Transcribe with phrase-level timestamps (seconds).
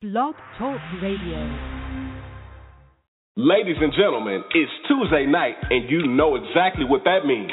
[0.00, 1.44] Blog Talk Radio.
[3.36, 7.52] Ladies and gentlemen, it's Tuesday night, and you know exactly what that means.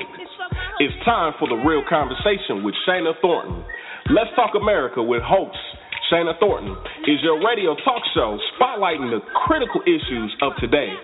[0.79, 3.67] It's time for the real conversation with Shana Thornton.
[4.15, 5.59] Let's Talk America with host
[6.07, 6.71] Shana Thornton
[7.03, 10.95] is your radio talk show spotlighting the critical issues of today.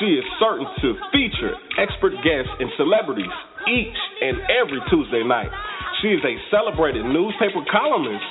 [0.00, 3.36] She is certain to feature expert guests and celebrities
[3.68, 5.52] each and every Tuesday night.
[6.00, 8.24] She is a celebrated newspaper columnist,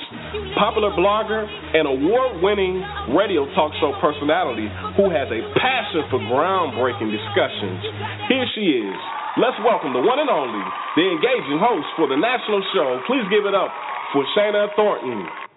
[0.58, 2.82] popular blogger, and award winning
[3.14, 4.66] radio talk show personality
[4.98, 7.78] who has a passion for groundbreaking discussions.
[8.26, 8.98] Here she is.
[9.38, 10.66] Let's welcome the one and only,
[10.98, 12.98] the engaging host for the national show.
[13.06, 13.70] Please give it up
[14.12, 15.49] for Shana Thornton.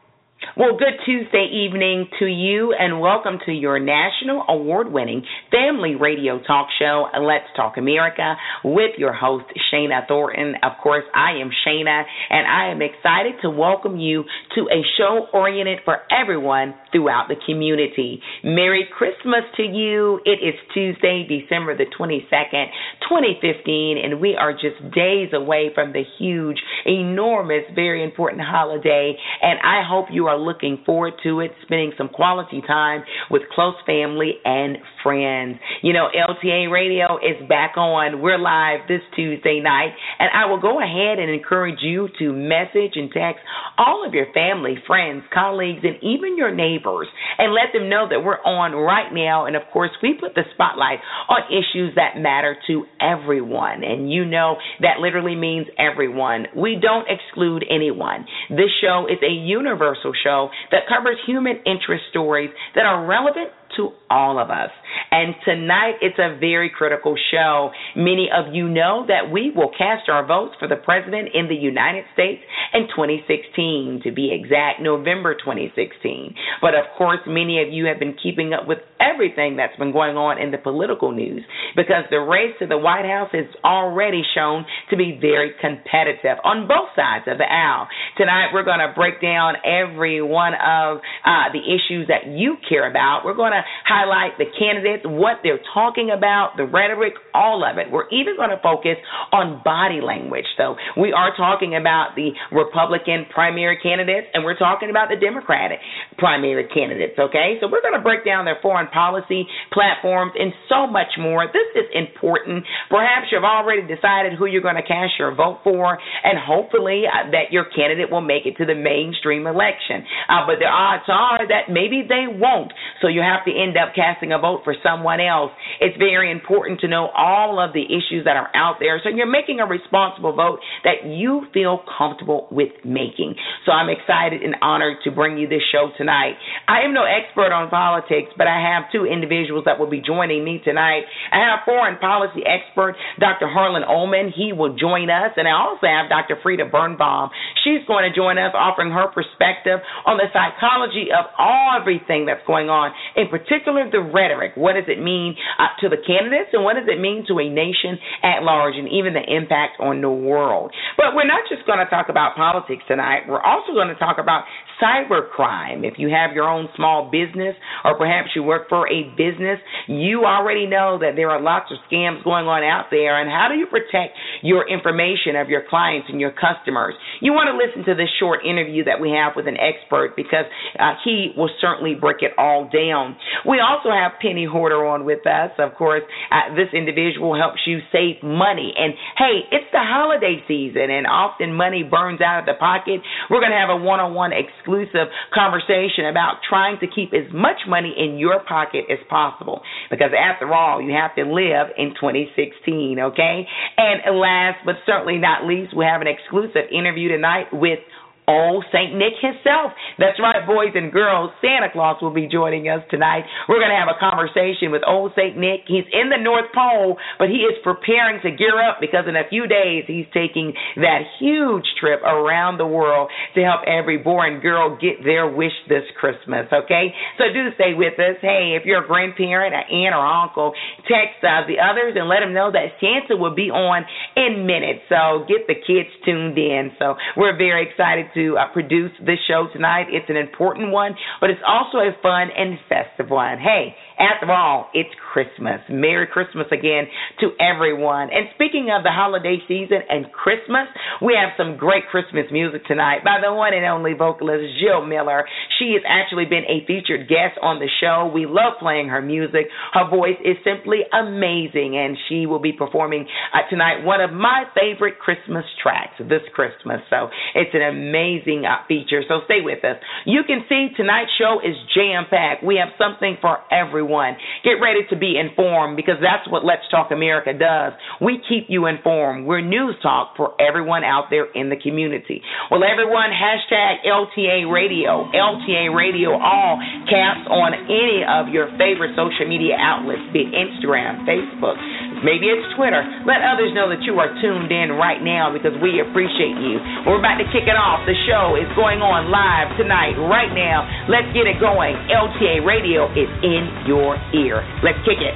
[0.56, 6.40] Well, good Tuesday evening to you, and welcome to your national award winning family radio
[6.46, 10.54] talk show, Let's Talk America, with your host, Shana Thornton.
[10.62, 15.26] Of course, I am Shana, and I am excited to welcome you to a show
[15.34, 18.22] oriented for everyone throughout the community.
[18.44, 20.20] Merry Christmas to you.
[20.24, 22.68] It is Tuesday, December the 22nd,
[23.10, 29.60] 2015, and we are just days away from the huge, enormous, very important holiday, and
[29.64, 33.76] I hope you are are looking forward to it, spending some quality time with close
[33.86, 35.60] family and friends.
[35.82, 38.22] You know, LTA Radio is back on.
[38.22, 42.94] We're live this Tuesday night, and I will go ahead and encourage you to message
[42.96, 43.42] and text
[43.78, 48.24] all of your family, friends, colleagues, and even your neighbors, and let them know that
[48.24, 49.46] we're on right now.
[49.46, 54.26] And of course, we put the spotlight on issues that matter to everyone, and you
[54.26, 56.48] know that literally means everyone.
[56.56, 58.26] We don't exclude anyone.
[58.50, 63.92] This show is a universal show that covers human interest stories that are relevant to
[64.10, 64.70] all of us.
[65.12, 67.72] And tonight it's a very critical show.
[67.96, 71.56] Many of you know that we will cast our votes for the president in the
[71.56, 72.42] United States
[72.74, 76.36] in 2016, to be exact, November 2016.
[76.62, 80.18] But of course, many of you have been keeping up with everything that's been going
[80.18, 81.44] on in the political news
[81.76, 86.68] because the race to the White House is already shown to be very competitive on
[86.68, 87.88] both sides of the aisle.
[88.18, 92.90] Tonight we're going to break down every one of uh, the issues that you care
[92.90, 93.22] about.
[93.26, 97.92] We're going to highlight the candidates, what they're talking about, the rhetoric, all of it.
[97.92, 98.98] We're even going to focus
[99.32, 100.46] on body language.
[100.58, 105.80] So we are talking about the Republican primary candidates and we're talking about the Democratic
[106.18, 107.58] primary candidates, okay?
[107.62, 111.48] So we're going to break down their foreign policy platforms and so much more.
[111.48, 112.64] This is important.
[112.90, 117.32] Perhaps you've already decided who you're going to cast your vote for and hopefully uh,
[117.32, 120.06] that your candidate will make it to the mainstream election.
[120.30, 122.72] Uh, but the odds are that maybe they won't.
[123.04, 125.52] So you have to end up casting a vote for someone else.
[125.84, 129.30] It's very important to know all of the issues that are out there so you're
[129.30, 133.36] making a responsible vote that you feel comfortable with making.
[133.66, 136.40] So I'm excited and honored to bring you this show tonight.
[136.68, 140.44] I am no expert on politics, but I have two individuals that will be joining
[140.44, 141.04] me tonight.
[141.32, 143.52] I have foreign policy expert Dr.
[143.52, 144.32] Harlan Ullman.
[144.32, 145.36] He will join us.
[145.36, 146.40] And I also have Dr.
[146.42, 147.30] Frieda Birnbaum.
[147.64, 151.28] She's going to join us offering her perspective on the psychology of
[151.76, 154.54] everything that's going on, in particular the rhetoric.
[154.56, 157.48] What does it mean uh, to the candidates and what does it mean to a
[157.50, 160.72] nation at large and even the impact on the world?
[160.98, 163.26] But we're not just going to talk about politics tonight.
[163.28, 164.46] We're also going to talk about
[164.82, 165.86] cybercrime.
[165.86, 170.26] If you have your own small business or perhaps you work for a business, you
[170.26, 173.20] already know that there are lots of scams going on out there.
[173.22, 176.96] And how do you protect your information of your clients and your customers?
[177.22, 180.46] You want to listen to this short interview that we have with an expert because
[180.80, 183.16] uh, he will certainly break it all down.
[183.46, 185.52] We also have Penny Hoarder on with us.
[185.62, 186.02] Of course,
[186.34, 188.74] uh, this individual helps you save money.
[188.74, 193.06] And hey, it's the holiday season, and often money burns out of the pocket.
[193.30, 197.30] We're going to have a one on one exclusive conversation about trying to keep as
[197.32, 199.62] much money in your pocket as possible.
[199.90, 203.46] Because after all, you have to live in 2016, okay?
[203.78, 207.80] And last but certainly not least, we have an exclusive interview tonight with
[208.28, 208.96] Old St.
[208.96, 209.76] Nick himself.
[210.00, 211.32] That's right, boys and girls.
[211.42, 213.28] Santa Claus will be joining us tonight.
[213.50, 215.36] We're going to have a conversation with Old St.
[215.36, 215.68] Nick.
[215.68, 219.28] He's in the North Pole, but he is preparing to gear up because in a
[219.28, 224.42] few days he's taking that huge trip around the world to help every boy and
[224.42, 226.96] girl get their wish this Christmas, okay?
[227.18, 228.18] So do stay with us.
[228.22, 230.54] Hey, if you're a grandparent, an aunt, or uncle,
[230.88, 233.84] text uh, the others and let them know that Santa will be on
[234.16, 234.88] in minutes.
[234.88, 236.72] So get the kids tuned in.
[236.80, 239.88] So we're very excited to uh, produce this show tonight.
[239.90, 243.38] It's an important one, but it's also a fun and festive one.
[243.40, 245.62] Hey, After all, it's Christmas.
[245.70, 246.90] Merry Christmas again
[247.22, 248.10] to everyone.
[248.10, 250.66] And speaking of the holiday season and Christmas,
[251.06, 255.30] we have some great Christmas music tonight by the one and only vocalist Jill Miller.
[255.62, 258.10] She has actually been a featured guest on the show.
[258.10, 259.54] We love playing her music.
[259.78, 263.06] Her voice is simply amazing, and she will be performing
[263.38, 266.82] uh, tonight one of my favorite Christmas tracks this Christmas.
[266.90, 269.06] So it's an amazing uh, feature.
[269.08, 269.78] So stay with us.
[270.10, 272.42] You can see tonight's show is jam packed.
[272.44, 274.18] We have something for everyone.
[274.44, 277.76] Get ready to be informed because that's what Let's Talk America does.
[278.00, 279.28] We keep you informed.
[279.28, 282.24] We're news talk for everyone out there in the community.
[282.48, 286.56] Well, everyone, hashtag LTA Radio, LTA Radio, all
[286.88, 291.60] caps on any of your favorite social media outlets, be it Instagram, Facebook,
[292.04, 292.84] maybe it's Twitter.
[293.08, 296.62] Let others know that you are tuned in right now because we appreciate you.
[296.86, 297.88] We're about to kick it off.
[297.90, 300.68] The show is going on live tonight, right now.
[300.92, 301.74] Let's get it going.
[301.90, 304.44] LTA Radio is in your ear.
[304.62, 305.16] Let's kick it.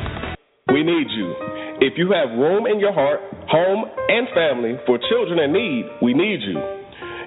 [0.72, 1.32] We need you.
[1.80, 6.14] If you have room in your heart, home, and family for children in need, we
[6.14, 6.58] need you.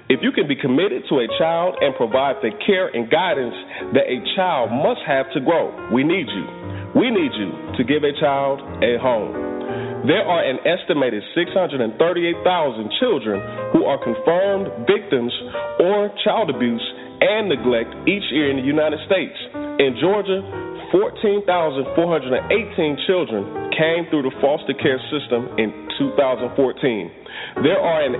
[0.09, 3.55] If you can be committed to a child and provide the care and guidance
[3.93, 6.45] that a child must have to grow, we need you.
[6.99, 9.50] We need you to give a child a home.
[10.01, 11.93] There are an estimated 638,000
[12.97, 13.37] children
[13.69, 15.29] who are confirmed victims
[15.77, 16.81] or child abuse
[17.21, 19.37] and neglect each year in the United States.
[19.77, 20.41] In Georgia,
[20.89, 21.93] 14,418
[23.05, 23.45] children
[23.77, 25.69] came through the foster care system in
[26.01, 26.49] 2014.
[27.61, 28.17] There are an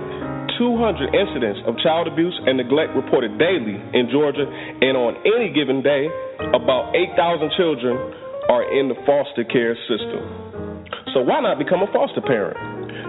[0.62, 5.82] 200 incidents of child abuse and neglect reported daily in Georgia, and on any given
[5.82, 6.06] day,
[6.54, 7.98] about 8,000 children
[8.46, 10.51] are in the foster care system.
[11.12, 12.56] So why not become a foster parent?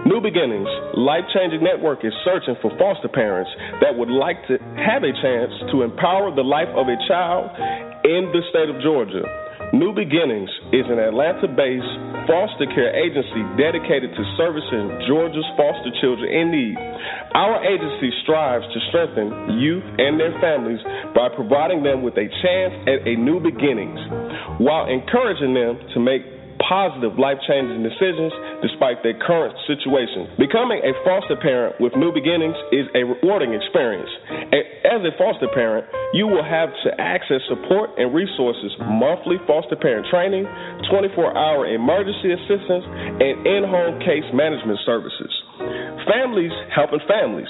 [0.04, 3.48] New Beginnings Life Changing Network is searching for foster parents
[3.80, 7.48] that would like to have a chance to empower the life of a child
[8.04, 9.24] in the state of Georgia.
[9.72, 11.88] New Beginnings is an Atlanta based
[12.28, 16.76] foster care agency dedicated to servicing Georgia's foster children in need.
[17.32, 20.84] Our agency strives to strengthen youth and their families
[21.16, 24.00] by providing them with a chance at a new beginnings
[24.60, 26.33] while encouraging them to make
[26.68, 28.32] positive, life changing decisions
[28.64, 30.28] despite their current situation.
[30.38, 34.10] Becoming a foster parent with new beginnings is a rewarding experience.
[34.84, 40.06] As a foster parent, you will have to access support and resources, monthly foster parent
[40.10, 40.44] training,
[40.90, 42.84] 24 hour emergency assistance,
[43.20, 45.32] and in home case management services.
[46.08, 47.48] Families helping families.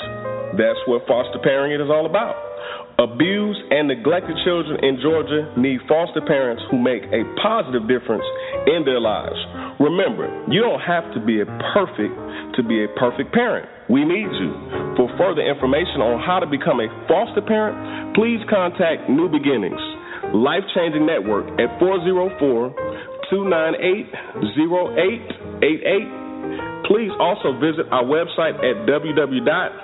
[0.54, 2.53] That's what foster parenting is all about.
[2.94, 8.22] Abused and neglected children in Georgia need foster parents who make a positive difference
[8.70, 9.34] in their lives.
[9.82, 12.14] Remember, you don't have to be a perfect
[12.54, 13.66] to be a perfect parent.
[13.90, 14.54] We need you.
[14.94, 19.82] For further information on how to become a foster parent, please contact New Beginnings
[20.30, 26.86] Life Changing Network at 404 298 0888.
[26.86, 29.82] Please also visit our website at www.nbn.com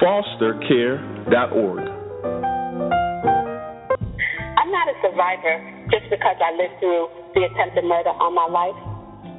[0.00, 1.84] fostercare.org.
[4.56, 5.56] I'm not a survivor
[5.88, 8.76] just because I lived through the attempted murder on my life.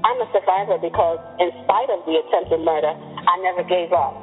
[0.01, 4.13] I'm a survivor because, in spite of the attempted murder, I never gave up.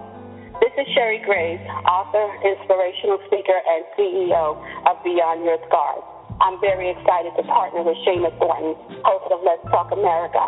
[0.62, 6.02] This is Sherry Graves, author, inspirational speaker, and CEO of Beyond Your Scars.
[6.40, 8.74] I'm very excited to partner with Shana Thornton,
[9.06, 10.42] host of Let's Talk America.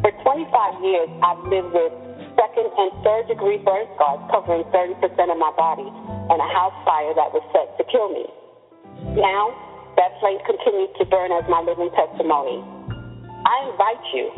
[0.00, 2.05] For 25 years, I've lived with
[2.36, 5.02] second and third degree burn scars covering 30%
[5.32, 8.24] of my body, and a house fire that was set to kill me.
[9.16, 9.52] Now,
[9.96, 12.60] that flame continues to burn as my living testimony.
[13.44, 14.28] I invite you,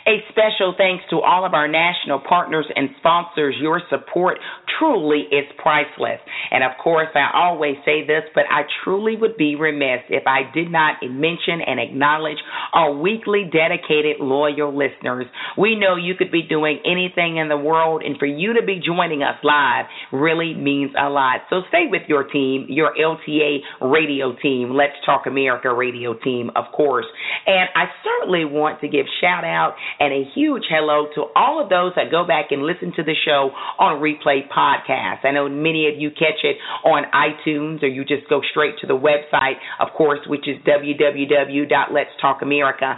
[0.08, 3.56] A special thanks to all of our national partners and sponsors.
[3.60, 4.38] Your support
[4.80, 6.20] truly is priceless.
[6.52, 10.50] And of course, I always say this, but I truly would be remiss if I
[10.54, 12.38] did not mention and acknowledge
[12.74, 15.26] our weekly dedicated loyal listeners.
[15.58, 18.82] We know you could be doing anything in the world, and for you to be
[18.84, 21.42] joining us live really means a lot.
[21.50, 26.66] So stay with your team, your LTA radio team, Let's Talk America radio team, of
[26.76, 27.06] course.
[27.46, 31.70] And I certainly want to give shout out and a huge hello to all of
[31.70, 35.26] those that go back and listen to the show on replay podcast.
[35.26, 38.88] I know many of you catch it on iTunes or you just go straight to
[38.88, 42.98] the website, of course, which is www.letstalkamerica.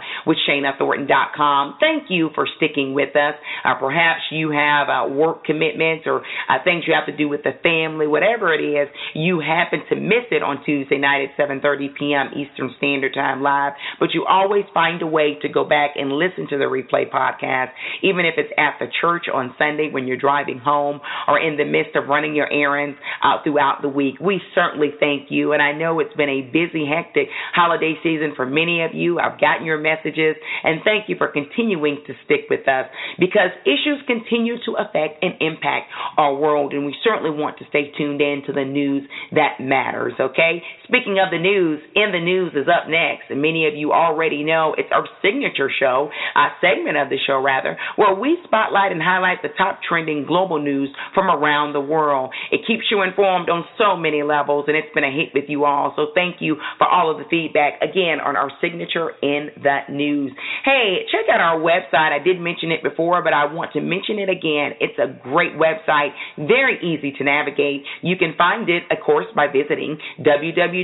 [1.80, 3.34] Thank you for sticking with us.
[3.64, 7.42] Uh, perhaps you have uh, work commitments or uh, things you have to do with
[7.42, 11.94] the family, whatever it is, you happen to miss it on Tuesday night at 7:30
[11.98, 12.30] p.m.
[12.36, 16.48] Eastern Standard Time live, but you always find a way to go back and listen
[16.50, 17.70] to the replay podcast,
[18.02, 21.64] even if it's at the church on Sunday when you're driving home or in the
[21.64, 24.16] midst of running your errands uh, throughout the week.
[24.20, 28.46] We certainly thank you, and I know it's been a busy, hectic holiday season for
[28.46, 29.18] many of you.
[29.18, 32.86] I've gotten your messages, and thank you for continuing to stick with us
[33.18, 37.92] because issues continue to affect and impact our world, and we certainly want to stay
[37.96, 40.62] tuned in to the news that matters, okay?
[40.92, 44.44] Speaking of the news, In the News is up next, and many of you already
[44.44, 46.12] know it's our signature show.
[46.36, 50.60] Uh, segment of the show, rather, where we spotlight and highlight the top trending global
[50.60, 52.28] news from around the world.
[52.50, 55.64] It keeps you informed on so many levels, and it's been a hit with you
[55.64, 55.94] all.
[55.96, 60.32] So thank you for all of the feedback, again, on our signature in the news.
[60.62, 62.12] Hey, check out our website.
[62.12, 64.76] I did mention it before, but I want to mention it again.
[64.76, 67.80] It's a great website, very easy to navigate.
[68.02, 69.96] You can find it, of course, by visiting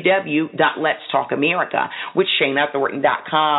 [0.03, 2.27] www.letstalkamerica with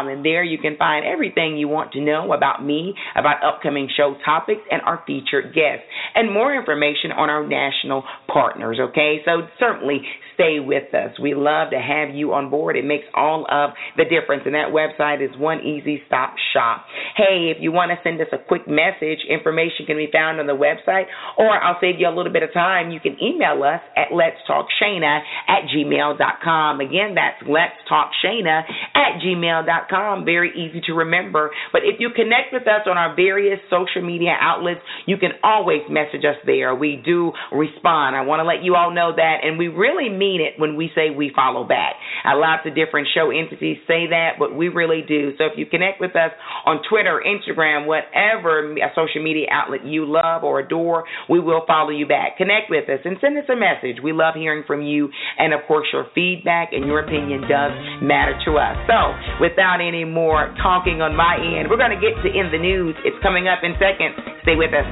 [0.09, 3.89] and there you can find everything you want to know know about me, about upcoming
[3.95, 9.17] show topics, and our featured guests, and more information on our national partners, okay?
[9.25, 10.01] So certainly
[10.33, 11.11] stay with us.
[11.21, 12.75] We love to have you on board.
[12.77, 16.85] It makes all of the difference, and that website is one easy stop shop.
[17.15, 20.47] Hey, if you want to send us a quick message, information can be found on
[20.47, 21.05] the website,
[21.37, 22.91] or I'll save you a little bit of time.
[22.91, 26.28] You can email us at let's talk shana at gmail.com.
[26.79, 28.63] Again, that's let's talk shana
[28.95, 30.25] at gmail.com.
[30.25, 31.51] Very easy to remember.
[31.71, 35.81] But if you connect with us on our various social media outlets, you can always
[35.89, 36.75] message us there.
[36.75, 38.15] We do respond.
[38.15, 40.91] I want to let you all know that, and we really mean it when we
[40.95, 41.95] say we follow back.
[42.25, 45.31] Uh, lots of different show entities say that, but we really do.
[45.37, 46.31] So if you connect with us
[46.65, 52.07] on Twitter, Instagram, whatever social media outlet you love or adore, we will follow you
[52.07, 52.37] back.
[52.37, 54.01] Connect with us and send us a message.
[54.03, 58.39] We love hearing from you, and of course, your feedback and your opinion does matter
[58.47, 58.79] to us.
[58.87, 58.97] So
[59.43, 62.61] without any more talking on my end, we're going going to get to In the
[62.61, 62.93] News.
[63.01, 64.13] It's coming up in seconds.
[64.45, 64.85] Stay with us.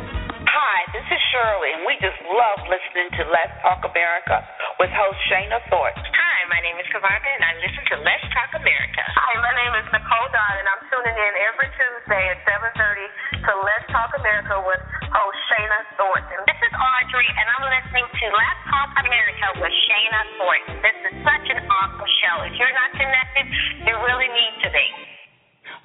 [0.50, 4.42] Hi, this is Shirley, and we just love listening to Let's Talk America
[4.82, 6.02] with host Shana Thornton.
[6.02, 9.06] Hi, my name is Kavaka, and I listen to Let's Talk America.
[9.14, 13.52] Hi, my name is Nicole Dodd, and I'm tuning in every Tuesday at 7.30 to
[13.62, 14.82] Let's Talk America with
[15.14, 16.40] host Shana Thornton.
[16.50, 20.87] This is Audrey, and I'm listening to Let's Talk America with Shana Thornton.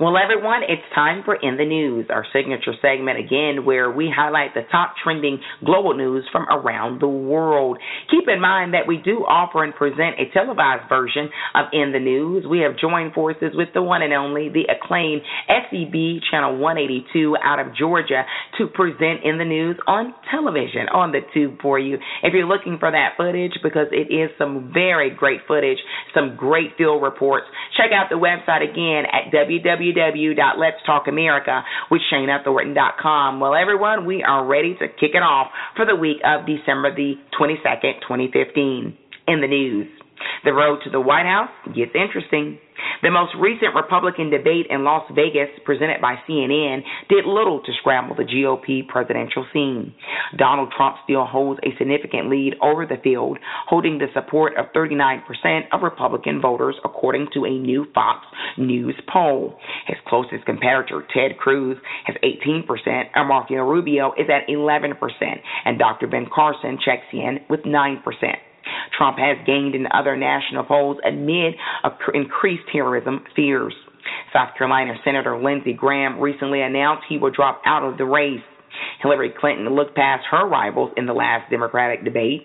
[0.03, 4.53] Well, everyone, it's time for In the News, our signature segment again, where we highlight
[4.53, 7.79] the top trending global news from around the world.
[8.11, 12.01] Keep in mind that we do offer and present a televised version of In the
[12.01, 12.45] News.
[12.51, 15.95] We have joined forces with the one and only, the acclaimed SEB
[16.33, 18.27] Channel 182 out of Georgia
[18.59, 21.95] to present In the News on television, on the tube for you.
[22.25, 25.79] If you're looking for that footage, because it is some very great footage,
[26.13, 33.41] some great field reports, check out the website again at www www.letstalkamerica with ShanaThornton.com.
[33.41, 37.15] Well, everyone, we are ready to kick it off for the week of December the
[37.39, 38.99] 22nd, 2015.
[39.29, 40.02] In the news.
[40.45, 42.59] The road to the White House gets interesting.
[43.03, 48.17] The most recent Republican debate in Las Vegas, presented by CNN, did little to scramble
[48.17, 49.95] the GOP presidential scene.
[50.37, 55.23] Donald Trump still holds a significant lead over the field, holding the support of 39%
[55.73, 58.27] of Republican voters, according to a new Fox
[58.57, 59.59] News poll.
[59.87, 62.67] His closest competitor, Ted Cruz, has 18%,
[63.15, 64.95] and Marco Rubio is at 11%,
[65.65, 66.07] and Dr.
[66.07, 68.03] Ben Carson checks in with 9%.
[68.97, 71.55] Trump has gained in other national polls amid
[72.15, 73.75] increased terrorism fears.
[74.33, 78.41] South Carolina Senator Lindsey Graham recently announced he will drop out of the race.
[79.03, 82.43] Hillary Clinton looked past her rivals in the last Democratic debate.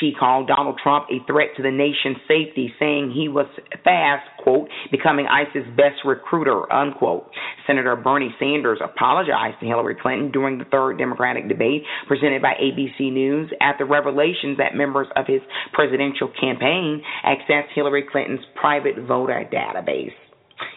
[0.00, 3.46] She called Donald Trump a threat to the nation's safety, saying he was
[3.84, 7.30] fast, quote, becoming ISIS' best recruiter, unquote.
[7.66, 13.12] Senator Bernie Sanders apologized to Hillary Clinton during the third Democratic debate presented by ABC
[13.12, 15.40] News after revelations that members of his
[15.72, 20.12] presidential campaign accessed Hillary Clinton's private voter database.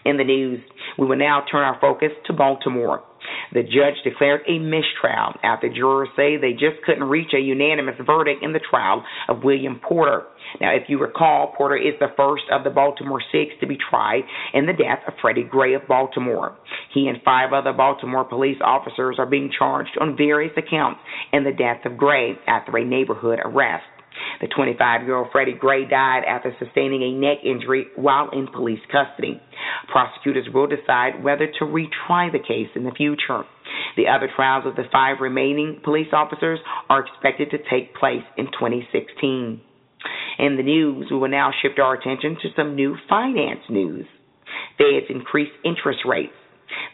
[0.05, 0.59] In the news,
[0.97, 3.03] we will now turn our focus to Baltimore.
[3.53, 8.43] The judge declared a mistrial after jurors say they just couldn't reach a unanimous verdict
[8.43, 10.23] in the trial of William Porter.
[10.59, 14.21] Now, if you recall, Porter is the first of the Baltimore Six to be tried
[14.53, 16.55] in the death of Freddie Gray of Baltimore.
[16.93, 20.99] He and five other Baltimore police officers are being charged on various accounts
[21.31, 23.85] in the death of Gray after a neighborhood arrest.
[24.41, 28.81] The 25 year old Freddie Gray died after sustaining a neck injury while in police
[28.91, 29.41] custody.
[29.91, 33.43] Prosecutors will decide whether to retry the case in the future.
[33.97, 38.45] The other trials of the five remaining police officers are expected to take place in
[38.45, 39.61] 2016.
[40.39, 44.05] In the news, we will now shift our attention to some new finance news.
[44.77, 46.33] Feds increased interest rates.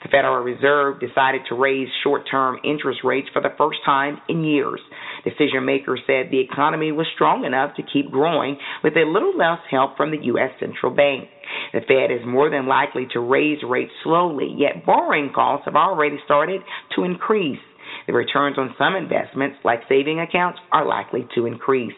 [0.03, 4.43] The Federal Reserve decided to raise short term interest rates for the first time in
[4.43, 4.79] years.
[5.27, 9.59] Decision makers said the economy was strong enough to keep growing with a little less
[9.69, 10.51] help from the U.S.
[10.59, 11.27] Central Bank.
[11.73, 16.17] The Fed is more than likely to raise rates slowly, yet borrowing costs have already
[16.23, 16.61] started
[16.95, 17.59] to increase.
[18.05, 21.93] The returns on some investments, like saving accounts, are likely to increase.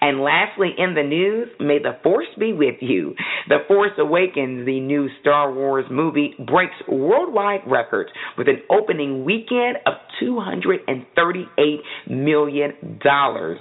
[0.00, 3.14] And lastly, in the news, may the force be with you.
[3.48, 9.78] The Force Awakens, the new Star Wars movie, breaks worldwide records with an opening weekend
[9.86, 11.76] of $238
[12.08, 12.72] million.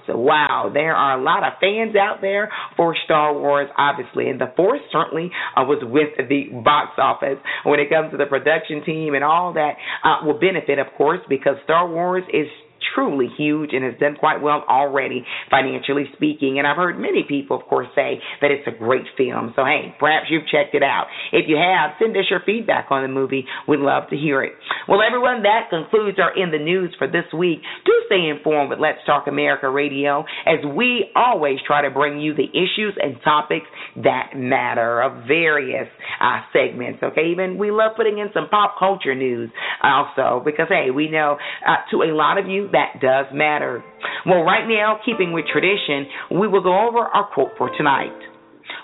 [0.08, 4.52] Wow, there are a lot of fans out there for Star Wars, obviously, and the
[4.56, 9.14] Force certainly uh, was with the box office when it comes to the production team
[9.14, 12.48] and all that uh, will benefit, of course, because Star Wars is
[12.94, 16.60] truly huge and has done quite well already, financially speaking.
[16.60, 19.54] And I've heard many people, of course, say that it's a great film.
[19.56, 21.08] So, hey, perhaps you've checked it out.
[21.32, 23.46] If you have, send us your feedback on the movie.
[23.68, 24.54] We'd love to hear it.
[24.88, 27.60] Well, everyone, that concludes our In the News for this week.
[27.86, 32.36] Do stay informed with Let's Talk America Radio as we always try to bring you
[32.36, 33.66] the issues and topics
[34.04, 35.88] that matter of various
[36.22, 37.02] uh, segments.
[37.02, 39.50] Okay, even we love putting in some pop culture news
[39.84, 43.84] also because, hey, we know uh, to a lot of you that does matter.
[44.26, 46.06] Well, right now, keeping with tradition,
[46.40, 48.14] we will go over our quote for tonight,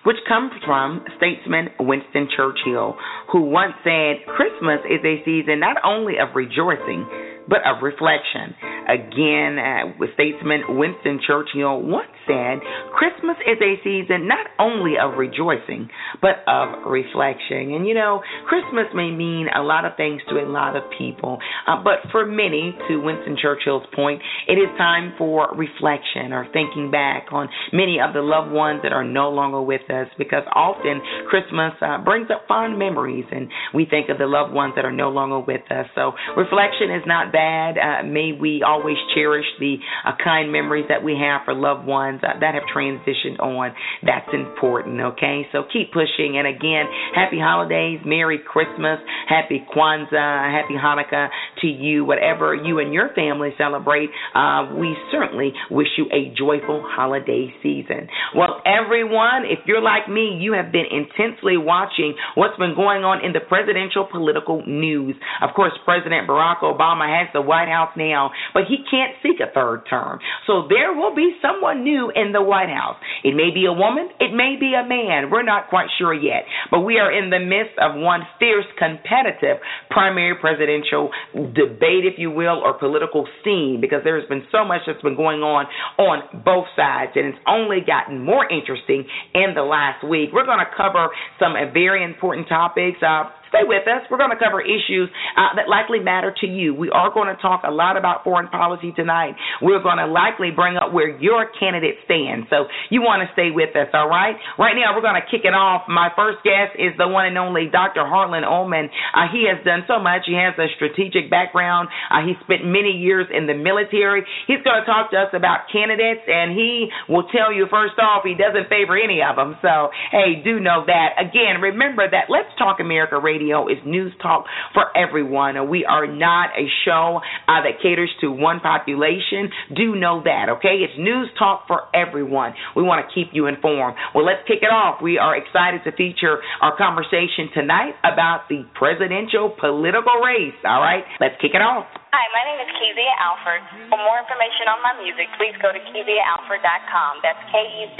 [0.06, 2.96] which comes from statesman Winston Churchill,
[3.32, 7.04] who once said, Christmas is a season not only of rejoicing,
[7.52, 8.56] but of reflection.
[8.88, 12.64] Again, uh, statesman Winston Churchill once said,
[12.96, 15.92] Christmas is a season not only of rejoicing,
[16.24, 17.76] but of reflection.
[17.76, 21.40] And you know, Christmas may mean a lot of things to a lot of people,
[21.68, 26.90] uh, but for many, to Winston Churchill's point, it is time for reflection or thinking
[26.90, 31.02] back on many of the loved ones that are no longer with us because often
[31.30, 34.96] Christmas uh, brings up fond memories and we think of the loved ones that are
[34.96, 35.86] no longer with us.
[35.96, 37.41] So reflection is not bad.
[37.78, 42.22] Uh, may we always cherish the uh, kind memories that we have for loved ones
[42.24, 43.74] uh, that have transitioned on.
[44.04, 45.48] That's important, okay?
[45.52, 46.38] So keep pushing.
[46.38, 51.30] And again, happy holidays, Merry Christmas, Happy Kwanzaa, Happy Hanukkah
[51.62, 54.10] to you, whatever you and your family celebrate.
[54.36, 58.08] Uh, we certainly wish you a joyful holiday season.
[58.36, 63.24] Well, everyone, if you're like me, you have been intensely watching what's been going on
[63.24, 65.16] in the presidential political news.
[65.42, 69.52] Of course, President Barack Obama has the White House now, but he can't seek a
[69.54, 70.20] third term.
[70.48, 72.98] So there will be someone new in the White House.
[73.24, 75.30] It may be a woman, it may be a man.
[75.30, 76.44] We're not quite sure yet.
[76.70, 79.58] But we are in the midst of one fierce, competitive
[79.90, 84.82] primary presidential debate, if you will, or political scene because there has been so much
[84.88, 85.66] that's been going on
[85.98, 90.30] on both sides, and it's only gotten more interesting in the last week.
[90.34, 92.98] We're going to cover some very important topics.
[93.02, 94.08] Uh, stay with us.
[94.08, 96.74] We're going to cover issues uh, that likely matter to you.
[96.74, 99.36] We are going to talk a lot about foreign policy tonight.
[99.62, 102.48] We're going to likely bring up where your candidate stands.
[102.48, 104.40] So you want to stay with us, all right?
[104.56, 105.92] Right now, we're going to kick it off.
[105.92, 108.08] My first guest is the one and only Dr.
[108.08, 108.88] Harlan Ullman.
[109.12, 110.24] Uh, he has done so much.
[110.26, 111.92] He has a strategic background.
[112.08, 114.24] Uh, he spent many years in the military.
[114.48, 118.24] He's going to talk to us about candidates, and he will tell you first off
[118.24, 119.60] he doesn't favor any of them.
[119.60, 121.20] So, hey, do know that.
[121.20, 125.70] Again, remember that Let's Talk America Radio is news talk for everyone.
[125.70, 129.50] We are not a show uh, that caters to one population.
[129.76, 130.82] Do know that, okay?
[130.86, 132.54] It's news talk for everyone.
[132.76, 133.96] We want to keep you informed.
[134.14, 135.02] Well, let's kick it off.
[135.02, 140.58] We are excited to feature our conversation tonight about the presidential political race.
[140.66, 142.01] All right, let's kick it off.
[142.12, 143.64] Hi, my name is Kezia Alford.
[143.88, 147.24] For more information on my music, please go to KeziaAlford.com.
[147.24, 147.92] That's K-E-Z-I-A-A-L-F-O-R-D.com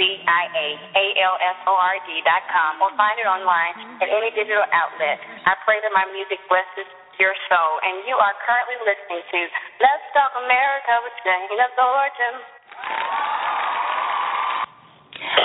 [2.84, 3.72] or find it online
[4.04, 5.16] at any digital outlet.
[5.48, 6.84] I pray that my music blesses
[7.16, 7.80] your soul.
[7.88, 9.40] And you are currently listening to
[9.80, 12.36] Let's Talk America with Shana Thornton.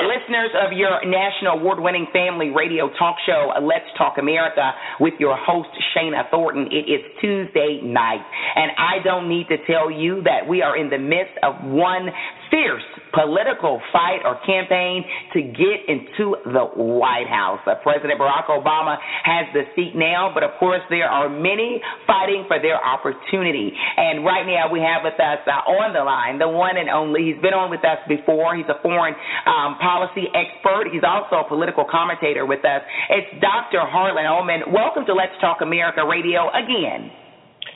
[0.03, 5.13] Listeners of your national award winning family radio talk show, uh, Let's Talk America, with
[5.19, 6.67] your host, Shana Thornton.
[6.71, 10.89] It is Tuesday night, and I don't need to tell you that we are in
[10.89, 12.09] the midst of one
[12.49, 12.83] fierce
[13.13, 17.59] political fight or campaign to get into the White House.
[17.65, 22.45] Uh, President Barack Obama has the seat now, but of course there are many fighting
[22.47, 23.71] for their opportunity.
[23.73, 27.33] And right now we have with us uh, on the line the one and only.
[27.33, 28.55] He's been on with us before.
[28.55, 30.91] He's a foreign um, policy expert.
[30.91, 32.81] He's also a political commentator with us.
[33.09, 33.81] It's Dr.
[33.81, 34.71] Harlan Ullman.
[34.71, 37.26] Welcome to Let's Talk America Radio again.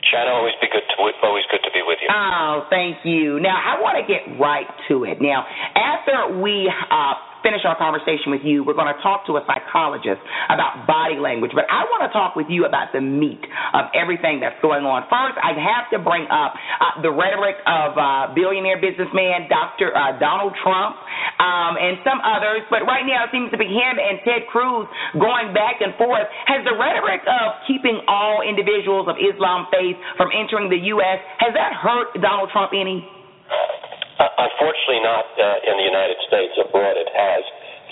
[0.09, 2.09] Shana, always be good to always good to be with you.
[2.11, 3.39] Oh, thank you.
[3.39, 5.21] Now I want to get right to it.
[5.21, 9.43] Now, after we uh, finish our conversation with you, we're going to talk to a
[9.45, 11.51] psychologist about body language.
[11.53, 13.41] But I want to talk with you about the meat
[13.73, 15.05] of everything that's going on.
[15.09, 19.93] First, I have to bring up uh, the rhetoric of uh, billionaire businessman Dr.
[19.93, 20.97] Uh, Donald Trump
[21.41, 22.65] um, and some others.
[22.69, 26.25] But right now, it seems to be him and Ted Cruz going back and forth.
[26.47, 31.19] Has the rhetoric of keeping all individuals of Islam faith from entering the U.S.
[31.39, 33.03] has that hurt Donald Trump any?
[34.21, 36.53] Uh, unfortunately, not uh, in the United States.
[36.61, 37.41] Abroad, it has.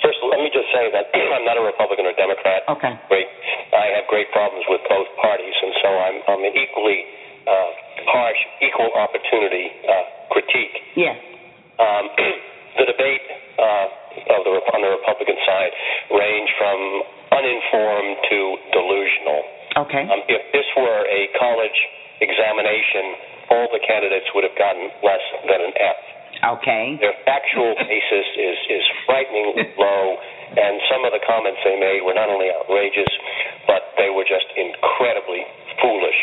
[0.06, 2.70] First, let me just say that I'm not a Republican or Democrat.
[2.70, 2.94] Okay.
[3.10, 3.26] Great.
[3.74, 7.02] I have great problems with both parties, and so I'm, I'm an equally
[7.50, 7.70] uh,
[8.14, 10.76] harsh, equal opportunity uh, critique.
[10.94, 11.18] Yes.
[11.82, 12.06] Um,
[12.78, 13.26] the debate
[13.58, 15.74] uh, of the on the Republican side
[16.14, 16.78] range from
[17.34, 18.38] uninformed to
[18.70, 19.42] delusional.
[19.82, 20.04] Okay.
[20.06, 21.80] Um, if this were a college
[22.22, 25.98] examination, all the candidates would have gotten less than an F.
[26.40, 26.96] Okay.
[27.04, 30.04] Their factual basis is is frighteningly low,
[30.56, 33.12] and some of the comments they made were not only outrageous,
[33.68, 35.44] but they were just incredibly
[35.84, 36.20] foolish.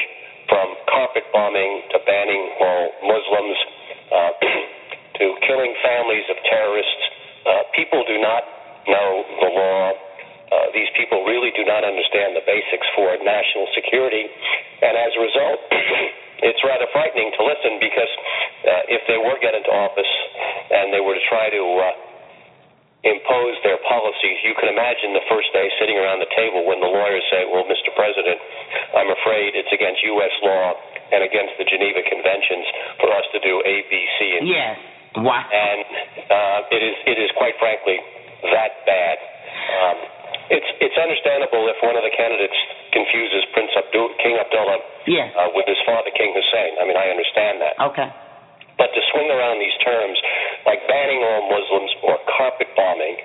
[0.49, 3.59] From carpet bombing to banning all Muslims
[4.09, 4.33] uh,
[5.21, 7.03] to killing families of terrorists,
[7.45, 8.43] uh, people do not
[8.89, 9.11] know
[9.43, 9.85] the law.
[10.47, 14.25] Uh, these people really do not understand the basics for national security,
[14.81, 15.61] and as a result.
[16.43, 18.13] it's rather frightening to listen because
[18.67, 20.13] uh, if they were get into office
[20.73, 21.87] and they were to try to uh,
[23.07, 26.91] impose their policies, you can imagine the first day sitting around the table when the
[26.91, 27.95] lawyers say, "Well, Mr.
[27.95, 28.37] President,
[28.93, 30.35] I'm afraid it's against U.S.
[30.43, 30.75] law
[31.15, 32.67] and against the Geneva Conventions
[33.01, 34.77] for us to do A, B, C, and D." Yes.
[35.17, 35.41] Wow.
[35.49, 35.81] And
[36.29, 37.97] uh, it is it is quite frankly
[38.53, 39.17] that bad.
[39.81, 39.99] Um,
[40.53, 42.59] it's it's understandable if one of the candidates
[42.97, 45.29] confuses Prince Abdul, King Abdullah yes.
[45.37, 46.81] uh, with his father, King Hussein.
[46.81, 47.77] I mean, I understand that.
[47.93, 48.09] Okay.
[48.81, 50.17] But to swing around these terms
[50.65, 53.17] like banning all Muslims or carpet bombing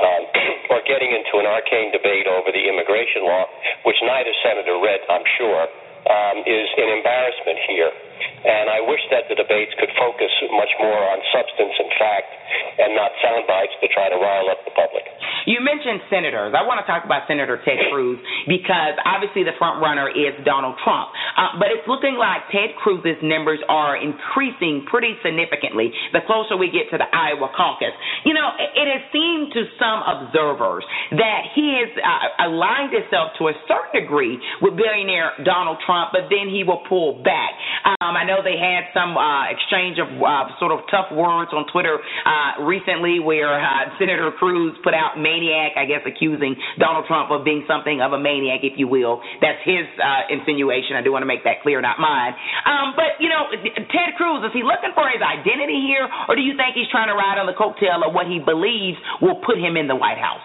[0.00, 0.22] um,
[0.72, 3.44] or getting into an arcane debate over the immigration law,
[3.84, 5.68] which neither senator read, I'm sure,
[6.06, 7.92] um, is an embarrassment here.
[8.38, 12.30] And I wish that the debates could focus much more on substance and fact
[12.78, 15.04] and not sound bites to try to rile up the public.
[15.48, 16.52] You mentioned senators.
[16.52, 20.76] I want to talk about Senator Ted Cruz because obviously the front runner is Donald
[20.84, 21.08] Trump.
[21.34, 26.68] Uh, but it's looking like Ted Cruz's numbers are increasing pretty significantly the closer we
[26.68, 27.96] get to the Iowa caucus.
[28.28, 30.84] You know, it, has seemed to some observers
[31.16, 36.28] that he has uh, aligned himself to a certain degree with billionaire Donald Trump, but
[36.28, 37.56] then he will pull back.
[37.88, 41.64] Um, I know they had some uh, exchange of uh, sort of tough words on
[41.72, 47.32] Twitter uh, recently where uh, Senator Cruz put out maniac, I guess, accusing Donald Trump
[47.32, 49.24] of being something of a maniac, if you will.
[49.40, 51.00] That's his uh, insinuation.
[51.00, 52.36] I do want to make that clear, not mine.
[52.68, 53.48] Um, but, you know,
[53.88, 57.08] Ted Cruz, is he looking for his identity here, or do you think he's trying
[57.08, 60.20] to ride on the coattail of what he believes will put him in the White
[60.20, 60.44] House?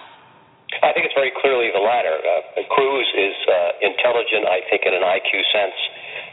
[0.81, 2.17] I think it's very clearly the latter.
[2.17, 5.77] Uh, Cruz is uh, intelligent, I think, in an IQ sense.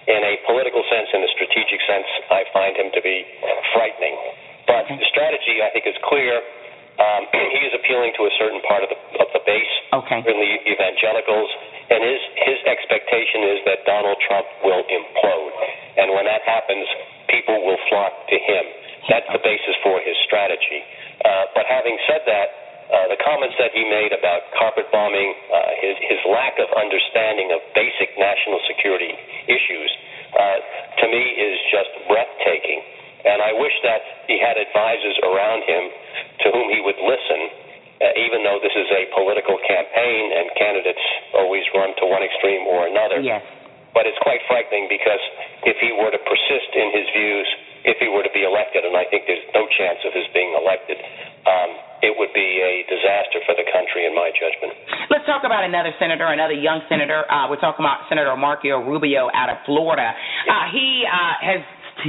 [0.08, 3.26] In a political sense, in a strategic sense, I find him to be
[3.76, 4.16] frightening.
[4.64, 6.40] But the strategy, I think, is clear.
[7.00, 7.26] Um,
[7.56, 10.24] he is appealing to a certain part of the of the base, okay.
[10.24, 11.50] really evangelicals,
[11.90, 15.54] and his his expectation is that Donald Trump will implode,
[16.00, 16.86] and when that happens,
[17.28, 18.64] people will flock to him.
[19.08, 20.84] That's the basis for his strategy.
[21.24, 25.70] Uh, but having said that, uh, the comments that he made about carpet bombing, uh,
[25.78, 29.14] his, his lack of understanding of basic national security
[29.46, 29.90] issues,
[30.34, 30.58] uh,
[30.98, 32.82] to me is just breathtaking.
[33.22, 35.84] And I wish that he had advisors around him
[36.42, 37.40] to whom he would listen,
[38.02, 41.04] uh, even though this is a political campaign and candidates
[41.36, 43.22] always run to one extreme or another.
[43.22, 43.44] Yes.
[43.94, 45.22] But it's quite frightening because
[45.62, 47.46] if he were to persist in his views,
[47.84, 50.54] if he were to be elected, and I think there's no chance of his being
[50.58, 50.98] elected,
[51.46, 51.70] um,
[52.02, 54.72] it would be a disaster for the country, in my judgment.
[55.12, 57.28] Let's talk about another senator, another young senator.
[57.28, 60.12] Uh, we're talking about Senator Marco Rubio out of Florida.
[60.48, 61.60] Uh, he uh, has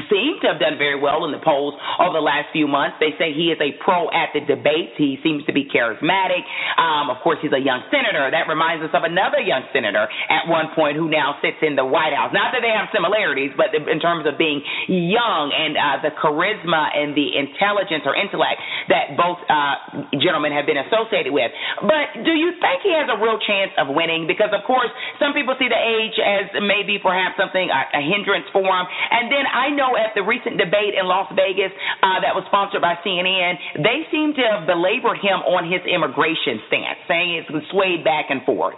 [0.08, 2.98] seems to have done very well in the polls over the last few months.
[3.00, 4.96] They say he is a pro at the debates.
[4.96, 6.44] He seems to be charismatic.
[6.78, 8.30] Um, of course, he's a young senator.
[8.30, 11.86] That reminds us of another young senator at one point who now sits in the
[11.86, 12.32] White House.
[12.32, 16.94] Not that they have similarities, but in terms of being young and uh, the charisma
[16.94, 18.62] and the intelligence or intellect
[18.94, 21.50] that both uh, gentlemen have been associated with.
[21.82, 24.30] But do you think he has a real chance of winning?
[24.30, 28.46] Because, of course, some people see the age as maybe perhaps something, a, a hindrance
[28.54, 28.86] for him.
[28.86, 31.74] And then I know know at the recent debate in Las Vegas
[32.06, 36.62] uh, that was sponsored by CNN, they seem to have belabored him on his immigration
[36.70, 38.78] stance, saying it's swayed back and forth.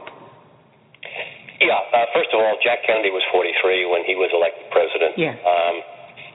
[1.59, 5.15] Yeah, uh, first of all, Jack Kennedy was 43 when he was elected president.
[5.15, 5.35] Yeah.
[5.35, 5.75] Um,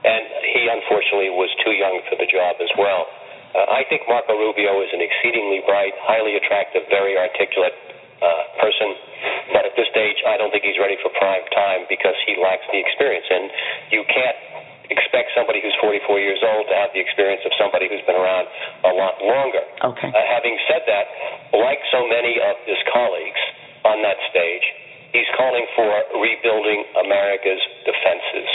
[0.04, 3.04] and he unfortunately was too young for the job as well.
[3.52, 7.74] Uh, I think Marco Rubio is an exceedingly bright, highly attractive, very articulate
[8.22, 8.88] uh, person.
[9.52, 12.64] But at this stage, I don't think he's ready for prime time because he lacks
[12.70, 13.26] the experience.
[13.26, 13.50] And
[13.90, 14.38] you can't
[14.90, 18.48] expect somebody who's 44 years old to have the experience of somebody who's been around
[18.84, 19.64] a lot longer.
[19.84, 20.08] Okay.
[20.08, 21.06] Uh, having said that,
[21.52, 23.42] like so many of his colleagues
[23.84, 24.64] on that stage,
[25.12, 25.88] he's calling for
[26.20, 28.48] rebuilding America's defenses.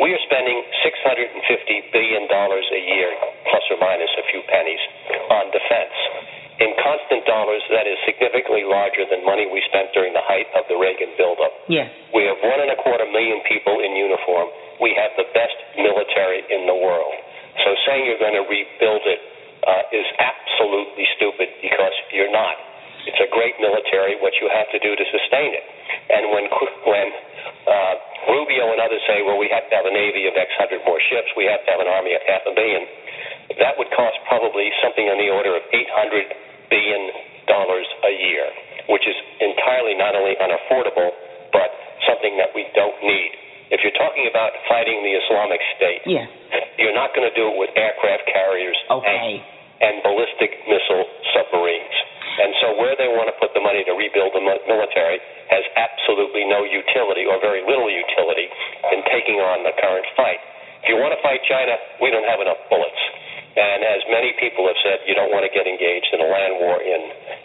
[0.00, 3.10] We are spending $650 billion a year,
[3.48, 4.82] plus or minus a few pennies,
[5.30, 5.96] on defense.
[6.62, 10.62] In constant dollars, that is significantly larger than money we spent during the height of
[10.70, 11.50] the Reagan buildup.
[11.66, 11.90] Yes.
[12.14, 14.46] We have one and a quarter million people in uniform
[14.82, 17.14] we have the best military in the world.
[17.62, 19.20] So saying you're going to rebuild it
[19.62, 22.58] uh, is absolutely stupid because you're not.
[23.06, 24.18] It's a great military.
[24.18, 25.64] What you have to do to sustain it,
[26.10, 26.46] and when
[26.86, 27.08] when
[27.66, 27.94] uh,
[28.30, 31.02] Rubio and others say, well, we have to have a navy of X hundred more
[31.10, 32.86] ships, we have to have an army of half a billion,
[33.58, 36.30] that would cost probably something on the order of eight hundred
[36.72, 37.02] billion
[37.44, 38.48] dollars a year,
[38.88, 41.12] which is entirely not only unaffordable
[41.52, 41.68] but
[42.08, 43.30] something that we don't need.
[43.68, 46.28] If you're talking about fighting the Islamic State, yeah.
[46.80, 49.08] you're not going to do it with aircraft carriers okay.
[49.08, 49.40] and,
[49.80, 51.04] and ballistic missile
[51.36, 51.96] submarines.
[52.32, 55.20] And so, where they want to put the money to rebuild the military
[55.52, 58.48] has absolutely no utility or very little utility
[58.88, 60.40] in taking on the current fight.
[60.80, 63.02] If you want to fight China, we don't have enough bullets.
[63.52, 66.56] And as many people have said, you don't want to get engaged in a land
[66.56, 67.00] war in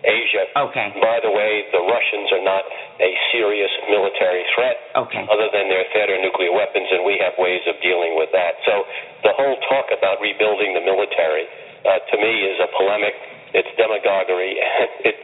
[0.07, 0.47] Asia.
[0.55, 0.87] Okay.
[1.03, 2.63] By the way, the Russians are not
[3.03, 5.27] a serious military threat okay.
[5.27, 8.55] other than their theater nuclear weapons, and we have ways of dealing with that.
[8.63, 8.87] So
[9.27, 11.43] the whole talk about rebuilding the military,
[11.83, 13.15] uh, to me, is a polemic.
[13.51, 14.55] It's demagoguery.
[15.11, 15.17] it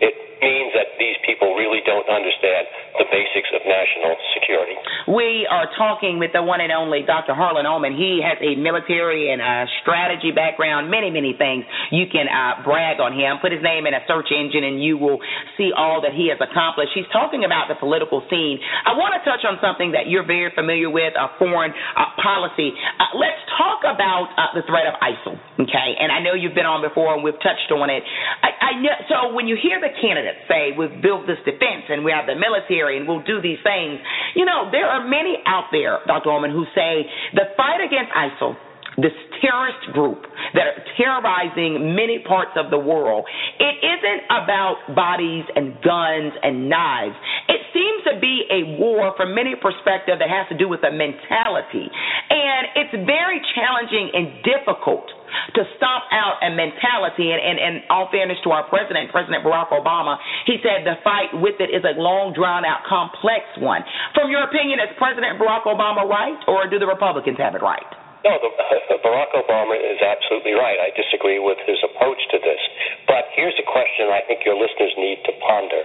[0.00, 2.66] it means that these people really don't understand
[2.98, 4.76] the basics of national security.
[5.08, 7.32] We are talking with the one and only Dr.
[7.32, 7.96] Harlan Ullman.
[7.96, 11.64] He has a military and a strategy background, many, many things.
[11.92, 13.40] You can uh, brag on him.
[13.40, 15.20] Put his name in a search engine and you will
[15.56, 16.92] see all that he has accomplished.
[16.94, 18.60] He's talking about the political scene.
[18.84, 22.72] I want to touch on something that you're very familiar with, uh, foreign uh, policy.
[23.00, 25.90] Uh, let's talk about uh, the threat of ISIL, okay?
[25.98, 28.04] And I know you've been on before and we've touched on it.
[28.44, 32.04] I, I know, so when you hear the candidates, say we've built this defense and
[32.04, 33.98] we have the military and we'll do these things.
[34.34, 36.30] You know, there are many out there, Dr.
[36.30, 38.56] Ullman, who say the fight against ISIL
[39.02, 43.24] this terrorist group that are terrorizing many parts of the world,
[43.58, 47.16] it isn't about bodies and guns and knives.
[47.48, 50.92] It seems to be a war from many perspectives that has to do with a
[50.92, 51.88] mentality.
[52.30, 55.06] And it's very challenging and difficult
[55.54, 57.30] to stomp out a mentality.
[57.30, 61.30] And, and, and all fairness to our president, President Barack Obama, he said the fight
[61.34, 63.82] with it is a long, drawn out, complex one.
[64.14, 67.86] From your opinion, is President Barack Obama right, or do the Republicans have it right?
[68.20, 68.52] No, the,
[69.00, 70.76] Barack Obama is absolutely right.
[70.76, 72.60] I disagree with his approach to this.
[73.08, 75.82] But here's a question I think your listeners need to ponder.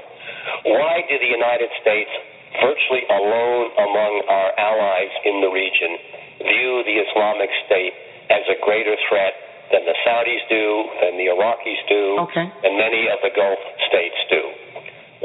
[0.68, 2.12] Why did the United States,
[2.60, 5.96] virtually alone among our allies in the region,
[6.44, 7.96] view the Islamic State
[8.28, 9.34] as a greater threat
[9.72, 10.66] than the Saudis do,
[11.02, 12.46] than the Iraqis do, okay.
[12.46, 14.44] and many of the Gulf states do?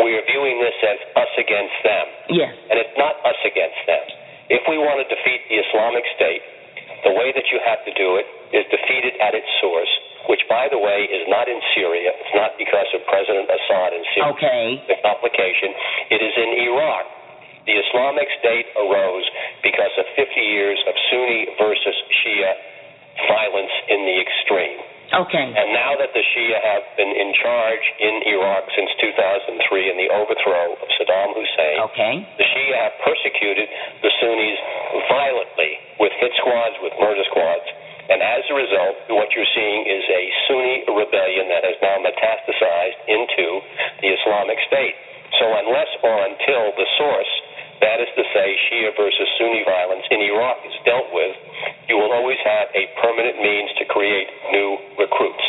[0.00, 2.06] We are viewing this as us against them.
[2.30, 2.54] Yes.
[2.70, 4.04] And it's not us against them.
[4.48, 6.42] If we want to defeat the Islamic State,
[7.04, 9.90] the way that you have to do it is defeat it at its source,
[10.28, 12.12] which, by the way, is not in Syria.
[12.12, 14.32] It's not because of President Assad in Syria.
[14.36, 14.66] Okay.
[14.90, 15.72] The complication.
[16.12, 17.06] It is in Iraq.
[17.68, 19.26] The Islamic State arose
[19.62, 22.52] because of 50 years of Sunni versus Shia
[23.28, 24.80] violence in the extreme.
[25.10, 25.42] Okay.
[25.42, 29.58] And now that the Shia have been in charge in Iraq since 2003
[29.90, 32.14] in the overthrow of Saddam Hussein, okay.
[32.38, 33.66] the Shia have persecuted
[34.06, 34.58] the Sunnis
[35.10, 35.59] violently
[36.40, 37.68] squads, with murder squads.
[38.10, 43.00] And as a result, what you're seeing is a Sunni rebellion that has now metastasized
[43.06, 43.46] into
[44.02, 44.98] the Islamic State.
[45.38, 47.32] So unless or until the source,
[47.80, 51.38] that is to say, Shia versus Sunni violence in Iraq is dealt with,
[51.88, 55.46] you will always have a permanent means to create new recruits.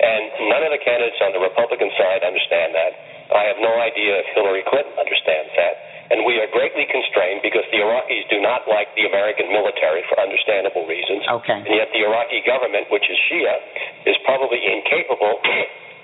[0.00, 2.92] And none of the candidates on the Republican side understand that.
[3.34, 5.93] I have no idea if Hillary Clinton understands that.
[6.14, 10.14] And we are greatly constrained because the Iraqis do not like the American military for
[10.22, 11.26] understandable reasons.
[11.42, 11.58] Okay.
[11.58, 13.58] And yet the Iraqi government, which is Shia,
[14.06, 15.42] is probably incapable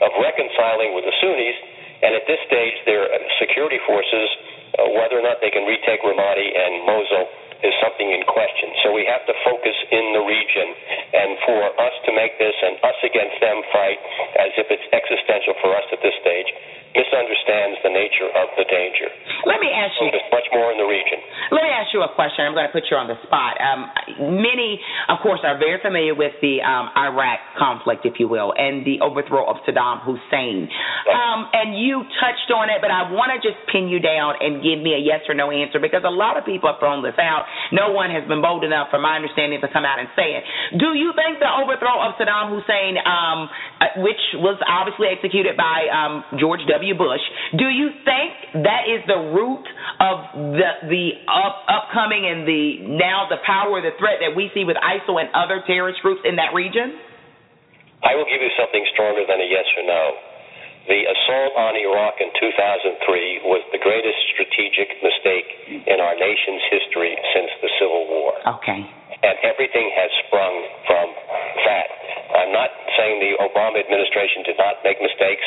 [0.02, 1.54] of reconciling with the Sunnis.
[2.02, 3.06] And at this stage, their
[3.38, 4.26] security forces,
[4.82, 7.30] uh, whether or not they can retake Ramadi and Mosul,
[7.62, 8.74] is something in question.
[8.82, 10.74] So we have to focus in the region.
[11.14, 14.02] And for us to make this an us against them fight
[14.42, 16.50] as if it's existential for us at this stage
[16.94, 19.08] misunderstands the nature of the danger.
[19.46, 20.10] Let me ask you.
[20.10, 21.22] There's much more in the region.
[21.54, 22.44] Let me ask you a question.
[22.44, 23.56] I'm going to put you on the spot.
[23.62, 23.86] Um,
[24.42, 28.82] many, of course, are very familiar with the um, Iraq conflict, if you will, and
[28.82, 30.66] the overthrow of Saddam Hussein.
[30.66, 31.14] Right.
[31.14, 34.58] Um, and you touched on it, but I want to just pin you down and
[34.60, 37.16] give me a yes or no answer because a lot of people have thrown this
[37.22, 37.46] out.
[37.70, 40.42] No one has been bold enough, from my understanding, to come out and say it.
[40.74, 43.46] Do you think the overthrow of Saddam Hussein, um,
[43.78, 46.79] uh, which was obviously executed by um, George W.
[46.80, 46.96] W.
[46.96, 47.20] Bush.
[47.60, 49.68] Do you think that is the root
[50.00, 50.16] of
[50.56, 54.80] the the up, upcoming and the now the power, the threat that we see with
[54.80, 56.96] ISIL and other terrorist groups in that region?
[58.00, 60.04] I will give you something stronger than a yes or no.
[60.88, 67.12] The assault on Iraq in 2003 was the greatest strategic mistake in our nation's history
[67.36, 68.32] since the Civil War.
[68.56, 68.80] Okay.
[69.20, 70.56] And everything has sprung
[70.88, 71.06] from
[71.68, 71.88] that.
[72.40, 75.44] I'm not saying the Obama administration did not make mistakes.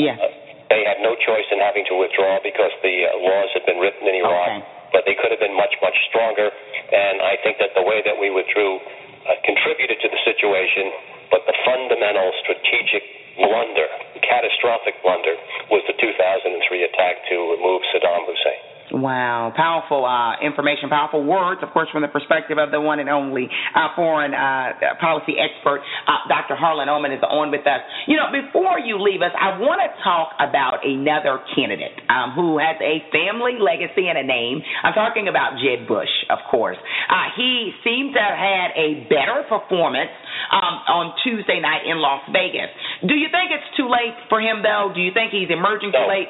[0.00, 0.16] Yes.
[0.16, 3.82] Uh, they had no choice in having to withdraw because the uh, laws had been
[3.82, 4.62] written in Iraq.
[4.62, 4.78] Okay.
[4.94, 6.50] But they could have been much, much stronger.
[6.50, 10.94] And I think that the way that we withdrew uh, contributed to the situation.
[11.30, 13.02] But the fundamental strategic
[13.38, 13.86] blunder,
[14.22, 15.34] catastrophic blunder,
[15.70, 16.50] was the 2003
[16.86, 18.69] attack to remove Saddam Hussein.
[18.90, 23.08] Wow, powerful uh, information, powerful words, of course, from the perspective of the one and
[23.08, 25.78] only uh, foreign uh, policy expert,
[26.10, 26.58] uh, Dr.
[26.58, 27.86] Harlan Ullman is on with us.
[28.10, 32.58] You know, before you leave us, I want to talk about another candidate um, who
[32.58, 34.58] has a family legacy and a name.
[34.82, 36.78] I'm talking about Jeb Bush, of course.
[37.06, 40.10] Uh, he seems to have had a better performance
[40.50, 42.74] um, on Tuesday night in Las Vegas.
[43.06, 44.90] Do you think it's too late for him, though?
[44.90, 46.26] Do you think he's emerging too late?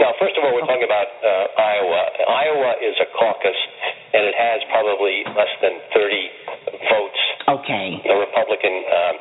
[0.00, 2.02] Now, first of all, we're talking about uh, Iowa.
[2.28, 3.58] Iowa is a caucus,
[4.12, 7.22] and it has probably less than 30 votes.
[7.48, 7.86] Okay.
[8.04, 9.14] The Republican um,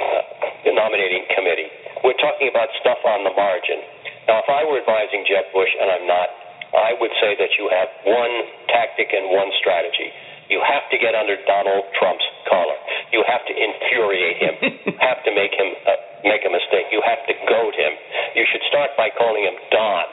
[0.00, 1.70] uh, nominating committee.
[2.02, 3.80] We're talking about stuff on the margin.
[4.28, 6.28] Now, if I were advising Jeb Bush, and I'm not,
[6.74, 8.34] I would say that you have one
[8.68, 10.10] tactic and one strategy.
[10.52, 12.76] You have to get under Donald Trump's collar.
[13.12, 14.54] You have to infuriate him.
[14.60, 16.92] you have to make him uh, make a mistake.
[16.92, 17.92] You have to goad him.
[18.36, 20.04] You should start by calling him Don.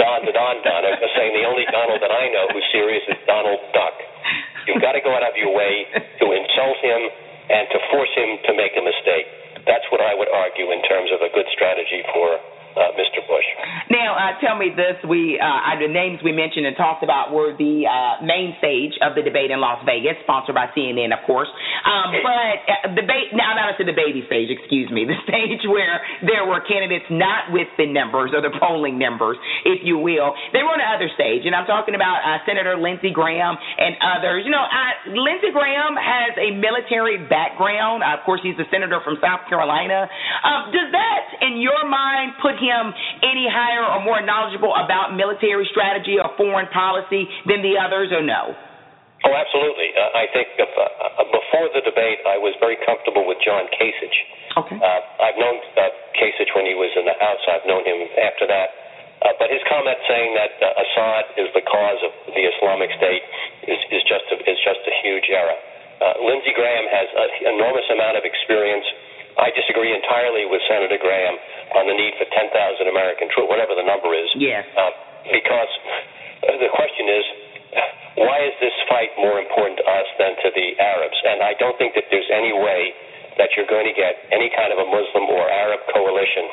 [0.00, 0.80] Don the Don Don.
[0.84, 3.96] I'm just saying the only Donald that I know who's serious is Donald Duck.
[4.64, 7.00] You've got to go out of your way to insult him
[7.52, 9.28] and to force him to make a mistake.
[9.68, 12.40] That's what I would argue in terms of a good strategy for
[12.76, 13.20] uh, Mr.
[13.28, 13.46] Bush.
[13.90, 17.52] Now, uh, tell me this: we uh, the names we mentioned and talked about were
[17.56, 21.50] the uh, main stage of the debate in Las Vegas, sponsored by CNN, of course.
[21.84, 26.00] Um, but uh, debate now, not at the baby stage, excuse me, the stage where
[26.24, 29.36] there were candidates not with the numbers or the polling numbers,
[29.68, 30.32] if you will.
[30.54, 33.98] They were on the other stage, and I'm talking about uh, Senator Lindsey Graham and
[34.00, 34.46] others.
[34.46, 38.06] You know, uh, Lindsey Graham has a military background.
[38.06, 40.08] Uh, of course, he's a senator from South Carolina.
[40.46, 42.94] Um, does that, in your mind, put him
[43.26, 48.22] any higher or more knowledgeable about military strategy or foreign policy than the others, or
[48.22, 48.54] no?
[49.22, 49.94] Oh, absolutely.
[49.94, 53.70] Uh, I think if, uh, uh, before the debate, I was very comfortable with John
[53.70, 54.18] Kasich.
[54.58, 54.78] Okay.
[54.78, 57.42] Uh, I've known uh, Kasich when he was in the House.
[57.46, 58.68] I've known him after that.
[59.22, 63.22] Uh, but his comment saying that uh, Assad is the cause of the Islamic State
[63.70, 65.54] is, is just a, is just a huge error.
[66.02, 68.82] Uh, Lindsey Graham has an enormous amount of experience.
[69.38, 71.36] I disagree entirely with Senator Graham
[71.78, 72.52] on the need for 10,000
[72.88, 74.28] American troops, whatever the number is.
[74.36, 74.64] Yes.
[74.76, 74.92] Uh,
[75.30, 75.72] because
[76.44, 77.24] uh, the question is,
[78.20, 81.16] why is this fight more important to us than to the Arabs?
[81.24, 82.92] And I don't think that there's any way
[83.40, 86.44] that you're going to get any kind of a Muslim or Arab coalition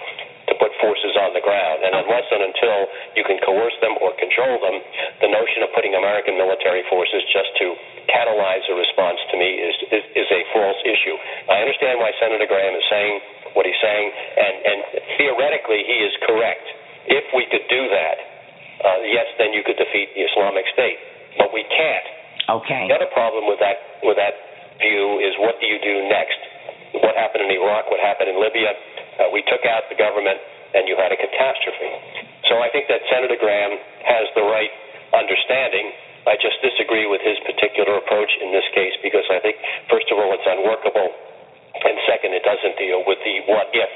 [0.50, 1.86] to put forces on the ground.
[1.86, 2.78] And unless and until
[3.16, 4.82] you can coerce them or control them,
[5.22, 7.78] the notion of putting American military forces just to
[8.10, 11.16] catalyze a response to me is, is, is a false issue.
[11.48, 13.22] I understand why Senator Graham is saying
[13.54, 14.80] what he's saying, and, and
[15.18, 16.66] theoretically he is correct.
[17.10, 18.18] If we could do that,
[18.86, 21.02] uh, yes, then you could defeat the Islamic State
[21.40, 22.08] but we can't.
[22.50, 22.92] Okay.
[22.92, 24.36] The other problem with that with that
[24.84, 26.40] view is what do you do next?
[27.06, 27.88] What happened in Iraq?
[27.88, 28.74] What happened in Libya?
[29.20, 30.40] Uh, we took out the government,
[30.74, 31.92] and you had a catastrophe.
[32.48, 33.76] So I think that Senator Graham
[34.08, 34.72] has the right
[35.14, 35.92] understanding.
[36.26, 39.58] I just disagree with his particular approach in this case because I think,
[39.90, 41.10] first of all, it's unworkable.
[41.80, 43.92] And second, it doesn't deal with the what if.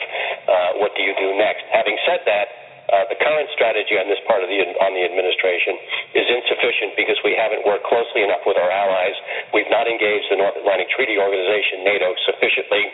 [0.47, 1.67] Uh, what do you do next?
[1.73, 2.62] Having said that,
[2.93, 5.73] uh, the current strategy on this part of the on the administration
[6.13, 9.17] is insufficient because we haven't worked closely enough with our allies.
[9.49, 12.85] We've not engaged the North Atlantic Treaty Organization (NATO) sufficiently,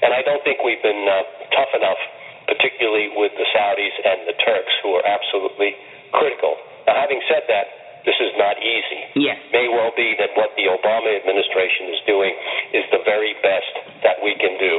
[0.00, 2.00] and I don't think we've been uh, tough enough,
[2.48, 5.76] particularly with the Saudis and the Turks, who are absolutely
[6.16, 6.56] critical.
[6.88, 7.66] Now, having said that,
[8.08, 9.00] this is not easy.
[9.14, 9.38] Yes.
[9.54, 12.34] May well be that what the Obama administration is doing
[12.74, 14.74] is the very best that we can do,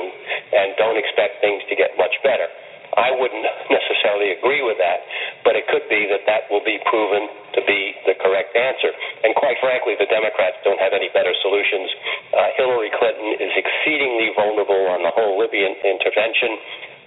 [0.51, 2.49] and don't expect things to get much better.
[2.97, 5.01] I wouldn't necessarily agree with that,
[5.41, 7.25] but it could be that that will be proven
[7.57, 8.93] to be the correct answer.
[9.25, 11.89] And quite frankly, the Democrats don't have any better solutions.
[12.33, 16.51] Uh, Hillary Clinton is exceedingly vulnerable on the whole Libyan intervention.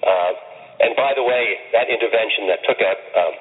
[0.03, 0.33] Uh,
[0.87, 3.35] and by the way, that intervention that took out um,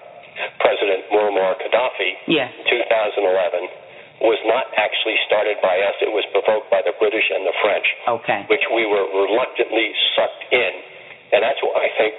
[0.61, 2.51] President Muammar Gaddafi yes.
[2.61, 5.95] in 2011 was not actually started by us.
[5.99, 8.41] It was provoked by the British and the French, okay.
[8.47, 10.94] which we were reluctantly sucked in
[11.35, 12.15] and that's why I think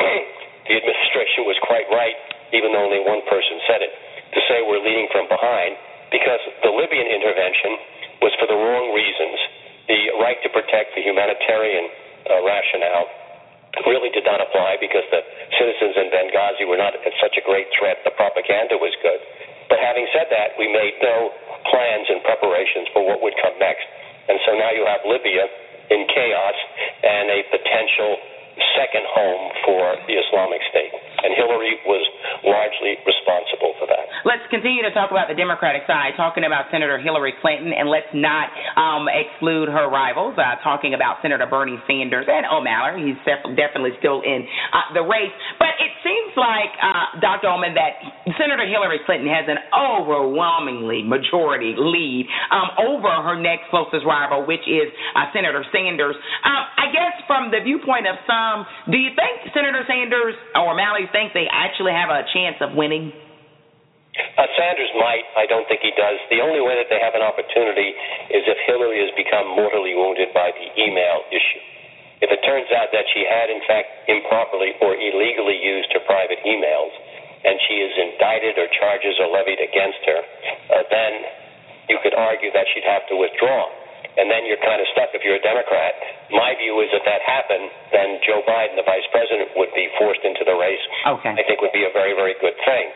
[0.68, 2.16] the administration was quite right,
[2.52, 3.92] even though only one person said it,
[4.36, 5.80] to say we're leading from behind,
[6.12, 7.80] because the Libyan intervention
[8.20, 9.40] was for the wrong reasons.
[9.88, 11.88] The right to protect the humanitarian
[12.28, 13.06] uh, rationale
[13.86, 15.22] really did not apply because the
[15.56, 18.02] citizens in Benghazi were not such a great threat.
[18.04, 19.20] The propaganda was good.
[19.68, 21.30] But having said that, we made no
[21.70, 23.86] plans and preparations for what would come next.
[24.28, 25.46] And so now you have Libya
[25.90, 26.56] in chaos
[27.04, 28.18] and a potential
[28.76, 30.92] second home for the Islamic State.
[31.26, 32.06] And Hillary was
[32.46, 34.06] largely responsible for that.
[34.22, 38.06] Let's continue to talk about the Democratic side, talking about Senator Hillary Clinton, and let's
[38.14, 38.46] not
[38.78, 43.10] um, exclude her rivals, uh, talking about Senator Bernie Sanders and O'Malley.
[43.10, 45.34] He's def- definitely still in uh, the race.
[45.58, 47.50] But it seems like, uh, Dr.
[47.50, 47.98] Ullman, that
[48.38, 54.62] Senator Hillary Clinton has an overwhelmingly majority lead um, over her next closest rival, which
[54.70, 56.14] is uh, Senator Sanders.
[56.46, 58.62] Um, I guess from the viewpoint of some,
[58.94, 63.08] do you think Senator Sanders or O'Malley think they actually have a chance of winning?
[64.36, 65.24] Uh, Sanders might.
[65.32, 66.20] I don't think he does.
[66.28, 67.96] The only way that they have an opportunity
[68.28, 71.64] is if Hillary has become mortally wounded by the email issue.
[72.20, 76.40] If it turns out that she had, in fact, improperly or illegally used her private
[76.44, 76.92] emails,
[77.44, 81.12] and she is indicted or charges are levied against her, uh, then
[81.92, 83.68] you could argue that she'd have to withdraw.
[84.16, 85.92] And then you're kind of stuck if you're a Democrat.
[86.32, 90.24] My view is if that happened, then Joe Biden, the vice president, would be forced
[90.24, 90.80] into the race.
[91.20, 91.36] Okay.
[91.36, 92.86] I think would be a very, very good thing.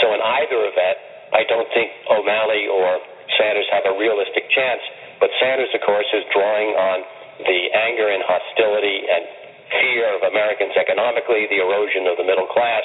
[0.00, 0.98] So in either event,
[1.36, 2.96] I don't think O'Malley or
[3.36, 4.80] Sanders have a realistic chance.
[5.20, 7.04] But Sanders, of course, is drawing on
[7.44, 9.22] the anger and hostility and
[9.70, 12.82] fear of Americans economically, the erosion of the middle class,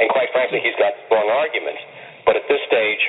[0.00, 1.82] and quite frankly, he's got strong arguments.
[2.24, 3.02] But at this stage,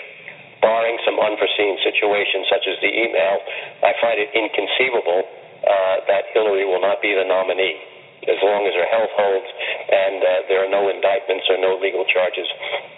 [0.62, 3.39] barring some unforeseen situations such as the email,
[3.84, 5.24] I find it inconceivable
[5.66, 7.95] uh, that Hillary will not be the nominee
[8.28, 9.49] as long as her health holds
[9.86, 12.47] and uh, there are no indictments or no legal charges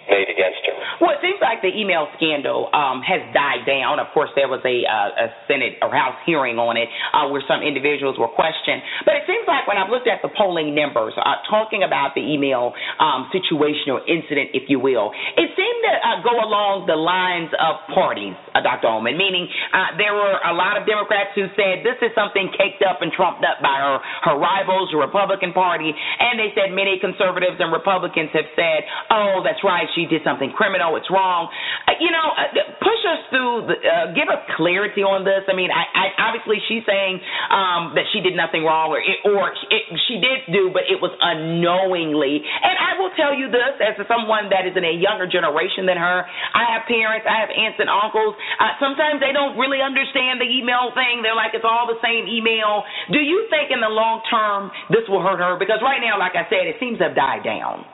[0.08, 0.76] made against her.
[1.04, 4.00] Well, it seems like the email scandal um, has died down.
[4.00, 7.44] Of course, there was a, uh, a Senate or House hearing on it uh, where
[7.44, 8.80] some individuals were questioned.
[9.04, 12.24] But it seems like when I've looked at the polling numbers, uh, talking about the
[12.24, 16.96] email um, situation or incident, if you will, it seemed to uh, go along the
[16.96, 18.88] lines of parties, uh, Dr.
[18.88, 19.44] Ullman, meaning
[19.76, 23.12] uh, there were a lot of Democrats who said this is something caked up and
[23.12, 27.74] trumped up by her, her rivals, the Republican Party, and they said many conservatives and
[27.74, 31.50] Republicans have said, oh, that's right, she did something criminal, it's wrong.
[31.90, 33.66] Uh, you know, uh, push us through.
[33.66, 35.42] The, uh, give us clarity on this.
[35.50, 37.18] I mean, I, I obviously she's saying
[37.50, 41.02] um, that she did nothing wrong, or it, or it, she did do, but it
[41.02, 42.38] was unknowingly.
[42.38, 45.98] And I will tell you this, as someone that is in a younger generation than
[45.98, 46.22] her,
[46.54, 48.38] I have parents, I have aunts and uncles.
[48.60, 51.26] Uh, sometimes they don't really understand the email thing.
[51.26, 52.84] They're like, it's all the same email.
[53.10, 55.56] Do you think in the long term this will hurt her?
[55.56, 57.84] Because right now, like I said, it seems to have died down.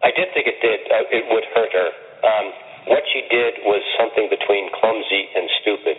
[0.00, 0.80] I did think it did.
[0.88, 1.88] Uh, it would hurt her.
[2.24, 2.46] Um,
[2.88, 5.96] what she did was something between clumsy and stupid.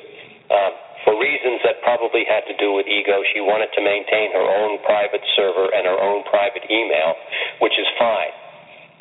[0.49, 0.71] Uh,
[1.05, 4.81] for reasons that probably had to do with ego, she wanted to maintain her own
[4.85, 7.17] private server and her own private email,
[7.61, 8.33] which is fine.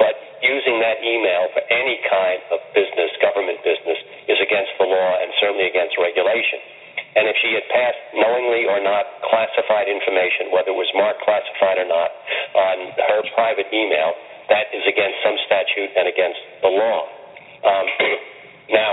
[0.01, 4.01] But using that email for any kind of business, government business,
[4.33, 6.61] is against the law and certainly against regulation.
[7.17, 11.83] And if she had passed knowingly or not classified information, whether it was marked classified
[11.83, 12.11] or not,
[12.55, 14.15] on her private email,
[14.47, 17.01] that is against some statute and against the law.
[17.67, 17.87] Um,
[18.79, 18.93] now,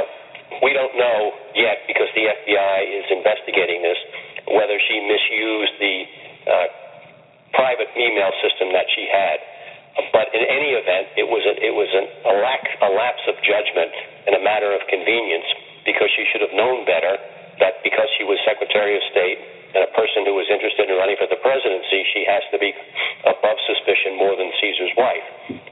[0.65, 3.99] we don't know yet because the FBI is investigating this
[4.49, 5.95] whether she misused the
[6.47, 6.67] uh,
[7.53, 9.37] private email system that she had.
[10.13, 13.35] But in any event, it was a, it was an, a lack a lapse of
[13.41, 13.91] judgment
[14.29, 15.45] and a matter of convenience
[15.85, 17.17] because she should have known better
[17.59, 19.39] that because she was Secretary of State
[19.75, 22.71] and a person who was interested in running for the presidency, she has to be
[23.27, 25.27] above suspicion more than Caesar's wife.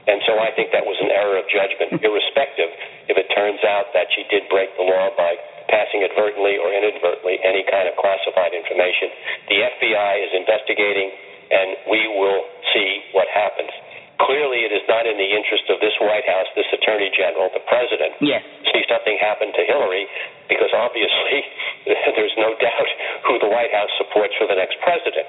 [0.06, 2.70] And so I think that was an error of judgment, irrespective
[3.08, 5.34] if it turns out that she did break the law by
[5.72, 9.10] passing advertently or inadvertently any kind of classified information.
[9.50, 11.08] The FBI is investigating,
[11.50, 13.72] and we will see what happens.
[14.16, 17.60] Clearly, it is not in the interest of this White House, this Attorney General, the
[17.68, 18.40] President, yes.
[18.72, 20.08] see something happen to Hillary,
[20.48, 21.44] because obviously
[22.16, 22.88] there's no doubt
[23.28, 25.28] who the White House supports for the next president.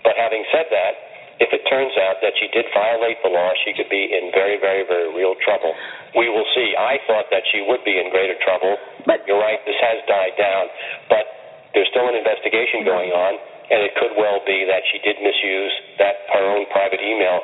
[0.00, 1.12] But having said that,
[1.44, 4.56] if it turns out that she did violate the law, she could be in very,
[4.56, 5.74] very, very real trouble.
[6.14, 6.72] We will see.
[6.78, 8.78] I thought that she would be in greater trouble.
[9.04, 10.70] But you're right, this has died down,
[11.10, 11.24] but
[11.74, 13.32] there's still an investigation going on,
[13.68, 17.42] and it could well be that she did misuse that her own private email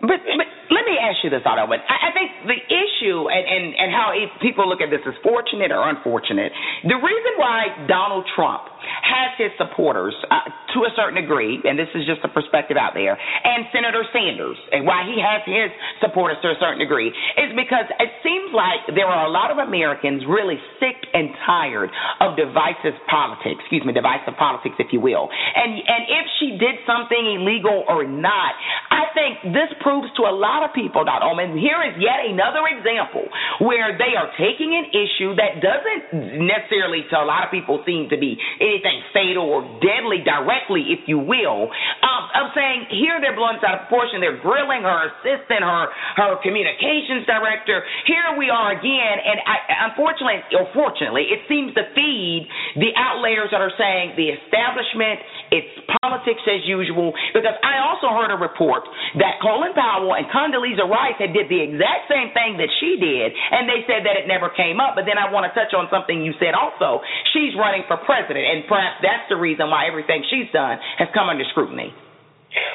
[0.00, 1.66] but, but let me ask you this, Otto.
[1.66, 5.14] But I, I think the issue and, and, and how people look at this is
[5.22, 6.52] fortunate or unfortunate.
[6.84, 8.68] The reason why Donald Trump
[9.02, 12.92] has his supporters uh, to a certain degree, and this is just a perspective out
[12.94, 17.50] there, and Senator Sanders, and why he has his supporters to a certain degree, is
[17.56, 22.36] because it seems like there are a lot of Americans really sick and tired of
[22.36, 23.60] divisive politics.
[23.64, 25.28] Excuse me, divisive politics, if you will.
[25.28, 28.52] And and if she did something illegal or not,
[28.90, 31.24] I think this proves to a lot of people, Dr.
[31.24, 33.24] Ullman, here is yet another example
[33.60, 38.08] where they are taking an issue that doesn't necessarily, to a lot of people, seem
[38.10, 38.36] to be
[38.78, 43.90] anything fatal or deadly directly, if you will, of saying here they're blowing out of
[43.90, 44.22] proportion.
[44.22, 47.82] They're grilling her assistant, her her communications director.
[48.06, 52.46] Here we are again, and I, unfortunately, or fortunately, it seems to feed
[52.78, 55.18] the outlayers that are saying the establishment,
[55.50, 57.10] it's politics as usual.
[57.34, 58.86] Because I also heard a report
[59.18, 63.34] that Colin Powell and Condoleezza Rice had did the exact same thing that she did,
[63.34, 64.94] and they said that it never came up.
[64.94, 67.02] But then I want to touch on something you said also.
[67.32, 71.28] She's running for president, and perhaps that's the reason why everything she's done has come
[71.32, 71.90] under scrutiny.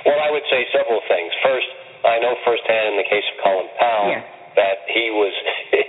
[0.06, 1.32] Well, I would say several things.
[1.46, 1.70] First,
[2.06, 4.22] I know firsthand in the case of Colin Powell yeah.
[4.60, 5.34] that he was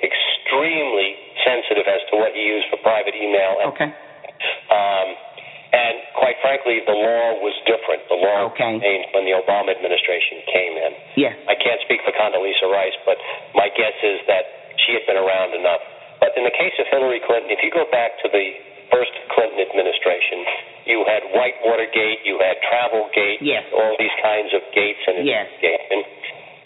[0.00, 3.58] extremely sensitive as to what he used for private email.
[3.60, 3.90] And, Okay.
[4.70, 5.08] Um,
[5.74, 8.06] and quite frankly, the law was different.
[8.06, 8.78] The law Okay.
[8.78, 10.92] changed when the Obama administration came in.
[11.18, 11.34] Yes.
[11.50, 13.18] I can't speak for Condoleezza Rice, but
[13.58, 14.44] my guess is that
[14.86, 15.82] she had been around enough.
[16.22, 18.46] But in the case of Hillary Clinton, if you go back to the
[18.92, 20.44] first Clinton administration,
[20.86, 23.64] you had Whitewater Gate, you had Travelgate, Yes.
[23.72, 25.46] all these kinds of gates and Yes.
[25.48, 26.04] investigation,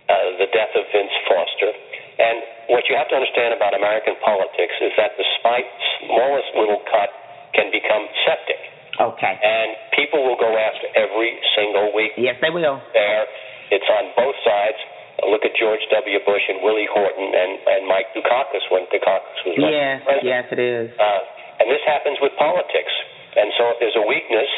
[0.09, 1.73] uh, the death of Vince Foster.
[2.19, 2.43] And
[2.75, 7.11] what you have to understand about American politics is that the smallest little cut
[7.55, 8.59] can become septic.
[8.99, 9.35] Okay.
[9.43, 12.83] And people will go after every single week Yes, they will.
[12.93, 13.27] there.
[13.71, 14.79] It's on both sides.
[15.23, 16.19] Look at George W.
[16.27, 20.25] Bush and Willie Horton and, and Mike Dukakis when Dukakis was Yes, president.
[20.27, 20.91] yes, it is.
[20.99, 21.21] Uh,
[21.59, 22.93] and this happens with politics.
[23.35, 24.49] And so if there's a weakness,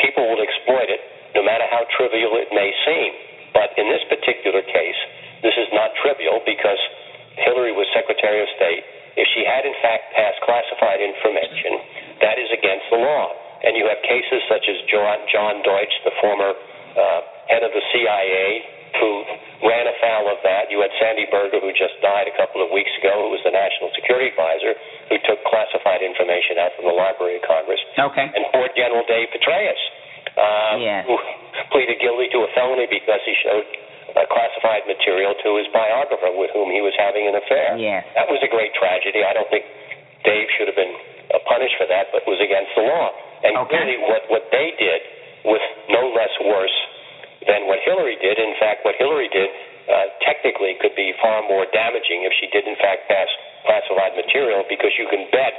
[0.00, 1.00] people will exploit it,
[1.34, 3.10] no matter how trivial it may seem.
[3.52, 5.00] But in this particular case,
[5.44, 6.80] this is not trivial because
[7.36, 8.84] Hillary was Secretary of State.
[9.16, 13.32] If she had in fact passed classified information, that is against the law.
[13.62, 18.81] And you have cases such as John, Deutch, the former uh, head of the CIA,
[19.00, 19.10] who
[19.64, 20.68] ran afoul of that.
[20.68, 23.54] You had Sandy Berger, who just died a couple of weeks ago, who was the
[23.54, 24.74] National Security Advisor,
[25.08, 27.80] who took classified information out from the Library of Congress.
[27.96, 28.26] Okay.
[28.28, 29.80] And poor General Dave Petraeus,
[30.36, 31.06] um, Yes.
[31.06, 31.16] who
[31.72, 33.64] pleaded guilty to a felony because he showed
[34.12, 37.76] uh, classified material to his biographer with whom he was having an affair.
[37.80, 38.04] Yes.
[38.12, 39.24] That was a great tragedy.
[39.24, 39.64] I don't think
[40.24, 40.92] Dave should have been
[41.32, 43.08] uh, punished for that, but was against the law.
[43.42, 43.72] And Okay.
[43.72, 45.00] clearly, what what they did
[45.48, 46.76] was no less worse
[47.46, 48.38] than what Hillary did.
[48.38, 49.50] In fact, what Hillary did
[49.88, 53.28] uh, technically could be far more damaging if she did, in fact, pass
[53.66, 55.54] classified material, because you can bet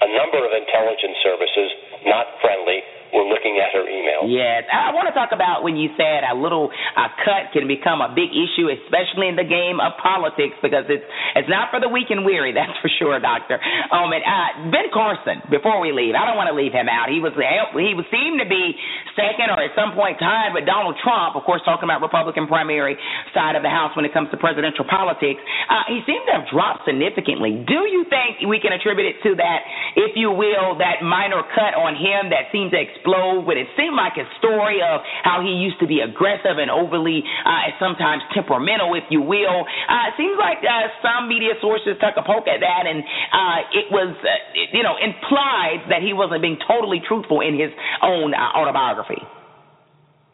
[0.00, 1.68] a number of intelligence services,
[2.06, 2.80] not friendly,
[3.12, 4.26] were looking at her email.
[4.26, 8.00] Yes, I want to talk about when you said a little uh, cut can become
[8.00, 11.88] a big issue, especially in the game of politics, because it's it's not for the
[11.88, 13.58] weak and weary, that's for sure, Doctor.
[13.90, 15.42] Um, and uh, Ben Carson.
[15.50, 17.10] Before we leave, I don't want to leave him out.
[17.10, 18.74] He was he was seemed to be
[19.18, 21.34] second or at some point tied with Donald Trump.
[21.34, 22.94] Of course, talking about Republican primary
[23.34, 25.40] side of the House when it comes to presidential politics.
[25.68, 27.62] Uh, he seemed to have dropped significantly.
[27.66, 29.60] Do you think we can attribute it to that,
[29.96, 33.48] if you will, that minor cut on him that seemed to explode?
[33.48, 37.24] But it seemed like a story of how he used to be aggressive and overly,
[37.24, 39.64] uh, sometimes temperamental, if you will.
[39.64, 43.58] Uh, it seems like uh, some media sources took a poke at that, and uh,
[43.72, 44.28] it was, uh,
[44.76, 47.72] you know, implied that he wasn't being totally truthful in his
[48.04, 49.24] own uh, autobiography.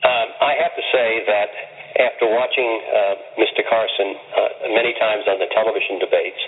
[0.04, 1.48] Um, I have to say that
[1.96, 3.64] after watching uh, Mr.
[3.64, 6.42] Carson uh, many times on the television debates,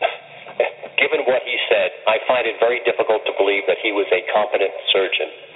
[1.02, 4.24] given what he said, I find it very difficult to believe that he was a
[4.32, 5.47] competent surgeon.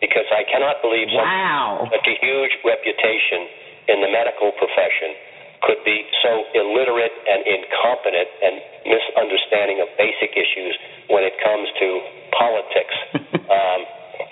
[0.00, 1.86] Because I cannot believe Wow.
[1.92, 3.48] such a huge reputation
[3.88, 5.12] in the medical profession
[5.60, 8.54] could be so illiterate and incompetent and
[8.88, 10.72] misunderstanding of basic issues
[11.12, 11.88] when it comes to
[12.32, 12.96] politics.
[13.52, 13.80] um,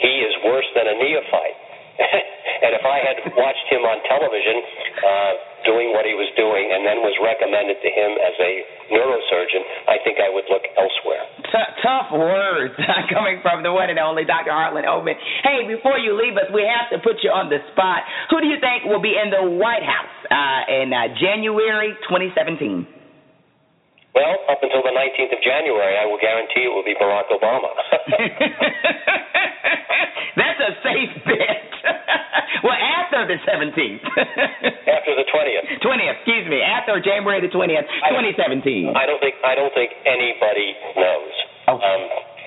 [0.00, 1.58] he is worse than a neophyte.
[2.64, 4.62] and if I had watched him on television
[5.02, 5.32] uh,
[5.66, 8.52] doing what he was doing and then was recommended to him as a
[8.94, 11.26] neurosurgeon, I think I would look elsewhere.
[11.50, 12.78] T- tough words
[13.14, 14.54] coming from the one and only Dr.
[14.54, 15.18] Harlan Ullman.
[15.42, 18.06] Hey, before you leave us, we have to put you on the spot.
[18.30, 22.86] Who do you think will be in the White House uh, in uh, January 2017?
[24.14, 27.70] Well, up until the 19th of January, I will guarantee it will be Barack Obama.
[30.38, 31.66] That's a safe bet.
[32.64, 34.02] well, after the 17th.
[34.98, 35.66] After the 20th.
[35.82, 36.60] 20th, excuse me.
[36.62, 38.92] After January the 20th, 2017.
[38.94, 41.32] I don't think I don't think anybody knows.
[41.68, 41.84] Okay.
[41.86, 42.02] Um,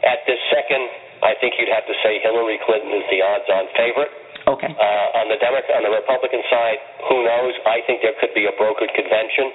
[0.08, 0.84] at this second,
[1.26, 4.12] I think you'd have to say Hillary Clinton is the odds-on favorite.
[4.50, 4.72] Okay.
[4.74, 6.80] Uh, on the Democrat, on the Republican side,
[7.10, 7.54] who knows?
[7.70, 9.54] I think there could be a brokered convention.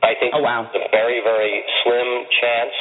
[0.00, 0.64] I think Oh, wow.
[0.72, 2.08] there's a very, very slim
[2.40, 2.76] chance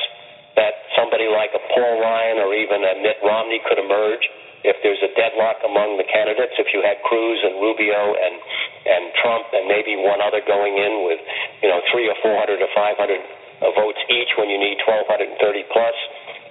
[0.55, 4.23] that somebody like a Paul Ryan or even a Mitt Romney could emerge
[4.63, 6.55] if there's a deadlock among the candidates.
[6.55, 8.35] If you had Cruz and Rubio and
[8.83, 11.19] and Trump and maybe one other going in with
[11.63, 13.19] you know three or four hundred or five hundred
[13.63, 15.95] uh, votes each when you need twelve hundred and thirty plus.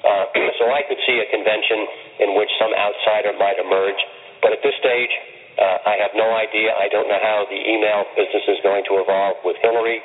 [0.04, 0.28] Uh,
[0.60, 1.88] so I could see a convention
[2.20, 3.98] in which some outsider might emerge.
[4.44, 5.12] But at this stage,
[5.56, 6.74] uh, I have no idea.
[6.74, 10.02] I don't know how the email business is going to evolve with Hillary.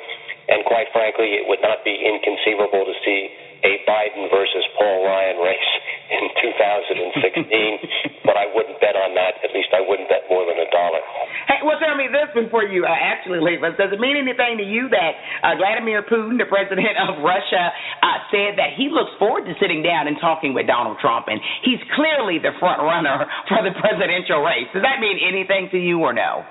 [0.48, 3.28] And quite frankly, it would not be inconceivable to see
[3.68, 5.72] a Biden versus Paul Ryan race
[6.08, 8.24] in 2016.
[8.26, 9.40] but I wouldn't bet on that.
[9.44, 11.00] At least I wouldn't bet more than a dollar.
[11.46, 13.76] Hey, well, tell me this before you uh, actually leave us.
[13.76, 15.12] Does it mean anything to you that
[15.44, 19.84] uh, Vladimir Putin, the president of Russia, uh, said that he looks forward to sitting
[19.84, 24.40] down and talking with Donald Trump, and he's clearly the front runner for the presidential
[24.44, 24.68] race?
[24.72, 26.44] Does that mean anything to you or no?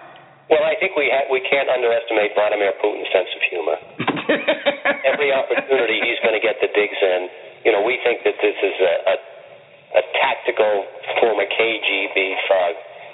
[0.48, 3.78] Well, I think we ha- we can't underestimate Vladimir Putin's sense of humor.
[5.12, 7.22] Every opportunity he's going to get the digs in.
[7.68, 9.16] You know, we think that this is a, a,
[9.96, 10.86] a tactical
[11.20, 12.18] former KGB
[12.48, 12.74] thug.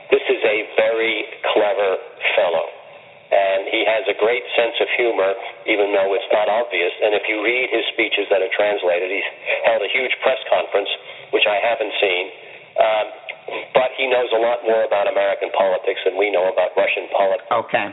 [0.09, 1.97] This is a very clever
[2.37, 2.65] fellow.
[3.33, 5.33] And he has a great sense of humor,
[5.65, 6.93] even though it's not obvious.
[7.01, 9.29] And if you read his speeches that are translated, he's
[9.65, 10.89] held a huge press conference,
[11.33, 12.25] which I haven't seen.
[12.77, 13.05] Um,
[13.73, 17.49] but he knows a lot more about American politics than we know about Russian politics.
[17.49, 17.87] Okay.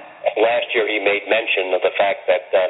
[0.45, 2.61] Last year, he made mention of the fact that uh,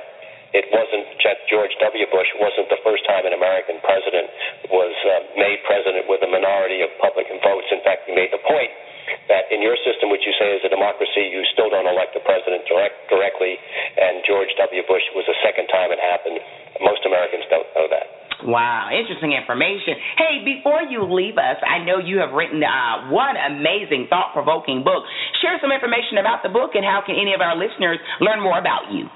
[0.51, 1.07] it wasn't
[1.51, 2.07] George W.
[2.14, 4.30] Bush wasn't the first time an American president
[4.70, 7.66] was uh, made president with a minority of Republican votes.
[7.74, 8.70] In fact, he made the point
[9.26, 12.22] that in your system, which you say is a democracy, you still don't elect the
[12.22, 13.59] president direct, directly,
[13.98, 14.82] and George W.
[14.86, 16.38] Bush was the second time it happened.
[16.78, 18.07] Most Americans don't know that.
[18.46, 20.01] Wow, interesting information.
[20.16, 24.80] Hey, before you leave us, I know you have written uh, one amazing, thought provoking
[24.80, 25.05] book.
[25.44, 28.57] Share some information about the book and how can any of our listeners learn more
[28.57, 29.12] about you?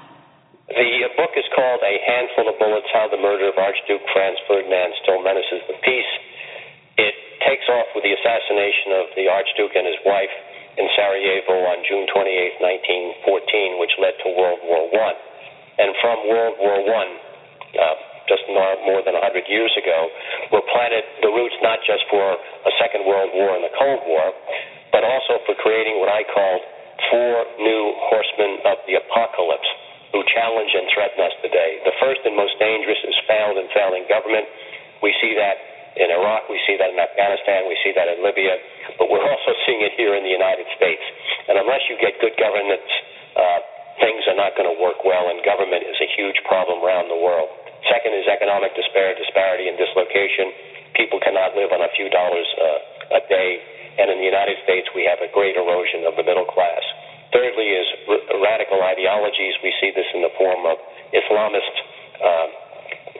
[0.65, 4.97] The book is called A Handful of Bullets How the Murder of Archduke Franz Ferdinand
[5.05, 6.13] Still Menaces the Peace.
[6.97, 7.13] It
[7.45, 10.33] takes off with the assassination of the Archduke and his wife
[10.81, 12.57] in Sarajevo on June 28,
[13.21, 15.13] 1914, which led to World War I.
[15.85, 17.05] And from World War I,
[17.77, 17.95] uh,
[18.25, 20.09] just more, than 100 years ago,
[20.49, 24.33] were planted the roots not just for a Second World War and the Cold War,
[24.89, 26.65] but also for creating what I called
[27.13, 29.69] four new horsemen of the apocalypse
[30.15, 31.83] who challenge and threaten us today.
[31.83, 34.47] The first and most dangerous is failed and failing government.
[35.03, 35.59] We see that
[35.99, 38.55] in Iraq, we see that in Afghanistan, we see that in Libya,
[38.95, 41.03] but we're also seeing it here in the United States.
[41.51, 42.87] And unless you get good governance,
[43.35, 43.59] uh,
[43.99, 47.19] things are not going to work well, and government is a huge problem around the
[47.19, 47.51] world.
[47.91, 50.51] Second is economic despair, disparity, and dislocation.
[50.95, 53.49] People cannot live on a few dollars uh, a day,
[53.99, 56.83] and in the United States, we have a great erosion of the middle class.
[57.31, 59.57] Thirdly, is r- radical ideologies.
[59.65, 60.77] We see this in the form of
[61.09, 61.75] Islamist
[62.21, 62.47] uh,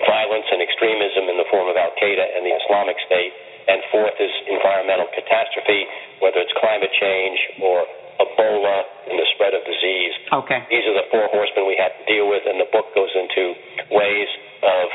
[0.06, 3.34] violence and extremism in the form of Al Qaeda and the Islamic State.
[3.66, 5.90] And fourth is environmental catastrophe,
[6.22, 7.82] whether it's climate change or
[8.22, 8.78] Ebola
[9.10, 10.14] and the spread of disease.
[10.46, 10.62] Okay.
[10.70, 13.58] These are the four horsemen we have to deal with, and the book goes into
[13.90, 14.30] ways
[14.62, 14.86] of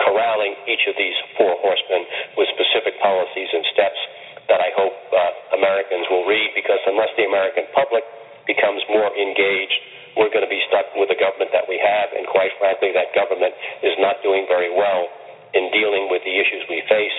[0.00, 2.06] corralling each of these four horsemen
[2.38, 4.00] with specific policies and steps
[4.48, 8.02] that I hope uh, Americans will read because unless the American public
[8.48, 9.78] becomes more engaged,
[10.18, 13.14] we're going to be stuck with the government that we have, and quite frankly, that
[13.14, 13.54] government
[13.86, 15.06] is not doing very well
[15.54, 17.14] in dealing with the issues we face.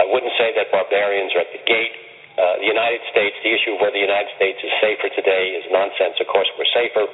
[0.00, 1.92] I wouldn't say that barbarians are at the gate.
[2.32, 5.68] Uh, the United States, the issue of whether the United States is safer today is
[5.68, 6.16] nonsense.
[6.16, 7.04] Of course, we're safer.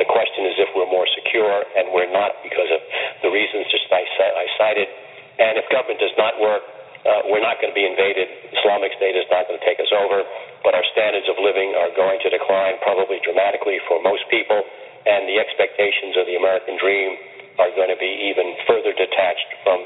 [0.00, 2.80] The question is if we're more secure, and we're not because of
[3.20, 4.88] the reasons just I, I cited.
[5.36, 6.64] And if government does not work,
[7.02, 8.30] uh, we're not going to be invaded.
[8.54, 10.22] Islamic State is not going to take us over,
[10.62, 14.62] but our standards of living are going to decline probably dramatically for most people,
[15.02, 17.18] and the expectations of the American dream
[17.58, 19.82] are going to be even further detached from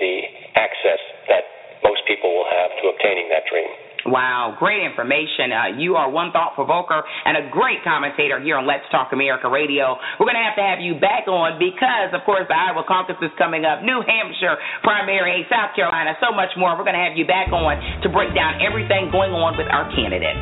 [0.00, 0.24] the
[0.56, 0.98] access
[1.28, 1.44] that
[1.84, 3.68] most people will have to obtaining that dream.
[4.08, 4.84] Wow, great
[5.44, 5.76] information.
[5.76, 9.48] Uh, you are one thought provoker and a great commentator here on Let's Talk America
[9.48, 9.96] Radio.
[10.18, 13.16] We're going to have to have you back on because, of course, the Iowa caucus
[13.20, 16.76] is coming up, New Hampshire primary, South Carolina, so much more.
[16.76, 19.88] We're going to have you back on to break down everything going on with our
[19.92, 20.40] candidates.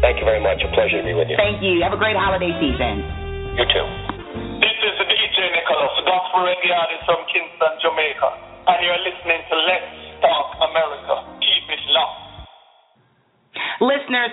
[0.00, 0.62] Thank you very much.
[0.62, 1.34] A pleasure to be with you.
[1.34, 1.82] Thank you.
[1.82, 3.02] Have a great holiday season.
[3.58, 3.86] You too.
[4.62, 8.47] This is DJ Nicholas, gospel reggae artist from Kingston, Jamaica,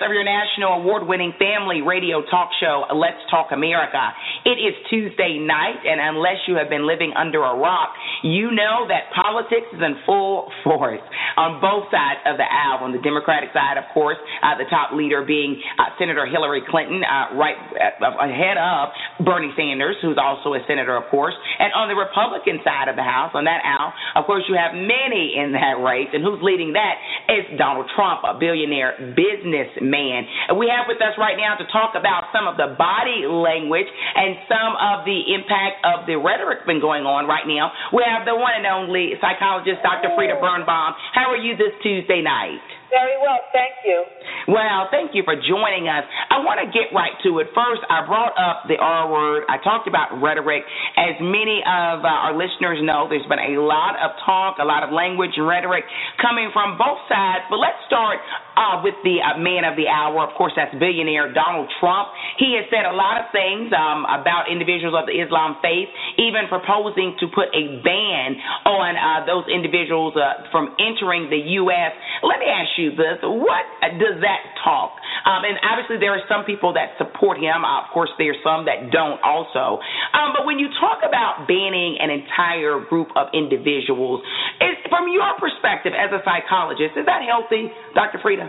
[0.06, 4.14] of your national award winning family radio talk show, Let's Talk America.
[4.45, 8.86] It is Tuesday night, and unless you have been living under a rock, you know
[8.86, 11.01] that politics is in full force
[11.41, 12.86] on both sides of the aisle.
[12.86, 17.01] On the Democratic side, of course, uh, the top leader being uh, Senator Hillary Clinton,
[17.01, 18.93] uh, right uh, ahead of
[19.26, 21.34] Bernie Sanders, who's also a senator, of course.
[21.58, 23.89] And on the Republican side of the House, on that aisle,
[24.22, 26.14] of course, you have many in that race.
[26.14, 27.01] And who's leading that
[27.36, 30.24] is Donald Trump, a billionaire businessman.
[30.48, 33.88] And we have with us right now to talk about some of the body language
[33.88, 37.76] and some of the impact of the rhetoric been going on right now.
[37.92, 40.16] We have the one and only psychologist, Dr.
[40.16, 40.96] Frieda Birnbaum.
[41.12, 42.64] How are you this Tuesday night?
[42.96, 44.08] Very well, thank you.
[44.48, 46.08] Well, thank you for joining us.
[46.32, 47.52] I want to get right to it.
[47.52, 49.43] First, I brought up the R word.
[49.52, 50.64] I talked about rhetoric.
[50.96, 54.88] As many of uh, our listeners know, there's been a lot of talk, a lot
[54.88, 55.84] of language and rhetoric
[56.24, 57.43] coming from both sides.
[57.52, 58.22] But let's start
[58.56, 60.24] uh, with the uh, man of the hour.
[60.24, 62.14] Of course, that's billionaire Donald Trump.
[62.39, 65.89] He has said a lot of things um, about individuals of the Islam faith,
[66.22, 68.39] even proposing to put a ban
[68.70, 71.91] on uh, those individuals uh, from entering the U.S.
[72.22, 73.66] Let me ask you this: What
[73.98, 74.94] does that talk?
[75.26, 77.66] Um, and obviously, there are some people that support him.
[77.66, 79.82] Uh, of course, there are some that don't also.
[80.14, 84.22] Um, but when you talk about banning an entire group of individuals,
[84.62, 88.22] is, from your perspective as a psychologist, is that healthy, Dr.
[88.22, 88.46] Frieda?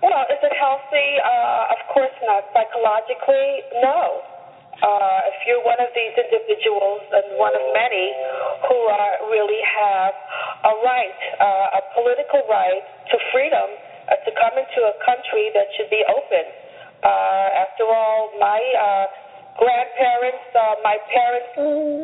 [0.00, 1.08] Well, is it healthy?
[1.20, 2.48] Uh, of course not.
[2.52, 4.37] Psychologically, no.
[4.78, 8.14] Uh, if you're one of these individuals and one of many
[8.70, 10.14] who are, really have
[10.64, 13.68] a right, uh, a political right to freedom
[14.06, 16.46] uh, to come into a country that should be open.
[17.02, 19.06] Uh, after all, my uh,
[19.58, 21.50] grandparents, uh, my parents,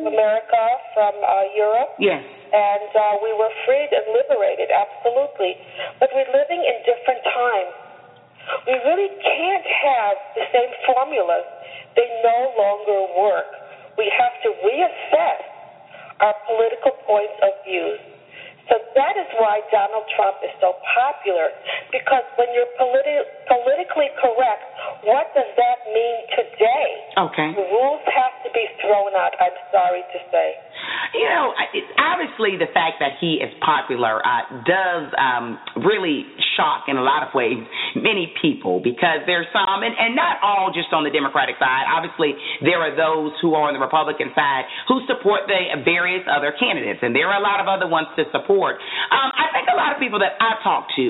[0.03, 1.95] America from uh, Europe.
[1.99, 2.23] Yes.
[2.51, 5.55] And uh, we were freed and liberated, absolutely.
[5.99, 7.73] But we're living in different times.
[8.67, 11.47] We really can't have the same formulas.
[11.95, 13.49] They no longer work.
[13.97, 15.41] We have to reassess
[16.19, 17.95] our political points of view.
[18.69, 21.53] So that is why Donald Trump is so popular.
[21.93, 24.65] Because when you're politi- politically correct,
[25.05, 26.87] what does that mean today?
[27.29, 27.49] Okay.
[27.53, 30.47] The rules have to be thrown out, I'm sorry to say.
[31.13, 31.53] You know,
[32.01, 36.25] obviously the fact that he is popular uh, does um, really
[36.55, 37.59] shock in a lot of ways
[37.95, 41.85] many people because there's some, and, and not all just on the Democratic side.
[41.87, 46.55] Obviously, there are those who are on the Republican side who support the various other
[46.57, 48.79] candidates, and there are a lot of other ones to support.
[49.11, 51.05] Um, I think a lot of people that I talk to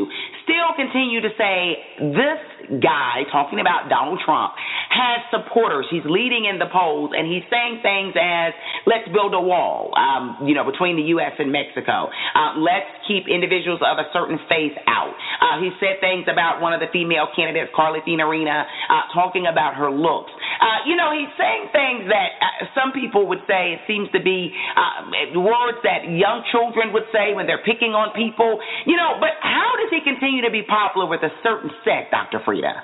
[0.46, 1.60] still continue to say
[2.00, 4.54] this guy talking about Donald Trump
[4.96, 5.86] has supporters.
[5.92, 8.56] He's leading in the polls, and he's saying things as,
[8.88, 11.36] let's build a wall, um, you know, between the U.S.
[11.38, 12.08] and Mexico.
[12.32, 15.12] Uh, let's keep individuals of a certain faith out.
[15.44, 19.76] Uh, he said things about one of the female candidates, Carly Fiorina, uh, talking about
[19.76, 20.32] her looks.
[20.32, 24.24] Uh, you know, he's saying things that uh, some people would say it seems to
[24.24, 25.04] be uh,
[25.36, 28.64] words that young children would say when they're picking on people.
[28.88, 32.42] You know, but how does he continue to be popular with a certain sect, Dr.
[32.44, 32.84] Frieda?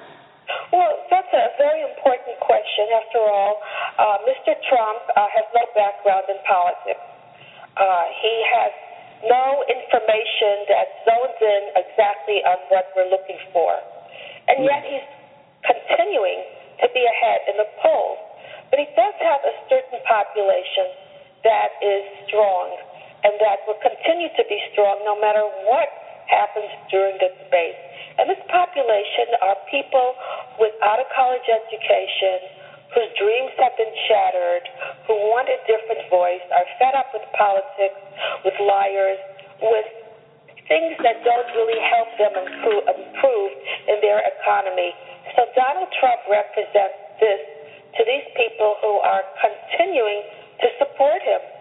[0.72, 2.88] Well, that's a very important question.
[2.96, 3.60] After all,
[4.00, 4.56] uh, Mr.
[4.68, 7.04] Trump uh, has no background in politics.
[7.76, 8.72] Uh, he has
[9.28, 13.72] no information that zones in exactly on what we're looking for.
[14.50, 15.08] And yet he's
[15.64, 16.42] continuing
[16.82, 18.20] to be ahead in the polls.
[18.74, 20.88] But he does have a certain population
[21.44, 22.80] that is strong
[23.22, 25.90] and that will continue to be strong no matter what
[26.32, 27.78] happens during the debate.
[28.18, 30.16] And this population are people
[30.58, 32.62] without a college education,
[32.92, 34.66] whose dreams have been shattered,
[35.08, 38.00] who want a different voice, are fed up with politics,
[38.44, 39.20] with liars,
[39.64, 39.88] with
[40.68, 43.52] things that don't really help them improve, improve
[43.88, 44.92] in their economy.
[45.36, 47.40] So Donald Trump represents this
[47.96, 50.24] to these people who are continuing
[50.64, 51.61] to support him.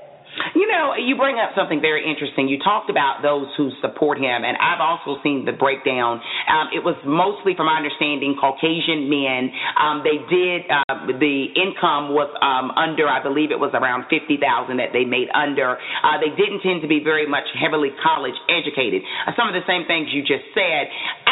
[0.54, 2.48] You know, you bring up something very interesting.
[2.48, 6.20] You talked about those who support him, and I've also seen the breakdown.
[6.48, 9.50] Um, it was mostly, from my understanding, Caucasian men.
[9.78, 14.38] Um, they did uh, the income was um, under, I believe it was around fifty
[14.38, 15.76] thousand that they made under.
[15.76, 19.02] Uh, they didn't tend to be very much heavily college educated.
[19.26, 20.88] Uh, some of the same things you just said.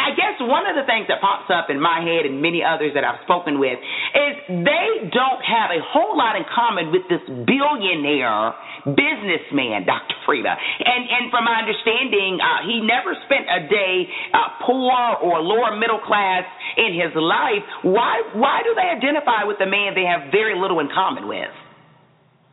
[0.09, 2.97] I guess one of the things that pops up in my head and many others
[2.97, 7.21] that I've spoken with is they don't have a whole lot in common with this
[7.45, 8.57] billionaire
[8.89, 10.17] businessman, Dr.
[10.25, 10.49] Frieda.
[10.49, 15.77] And and from my understanding, uh, he never spent a day uh, poor or lower
[15.77, 16.41] middle class
[16.73, 17.61] in his life.
[17.85, 21.53] Why why do they identify with the man they have very little in common with?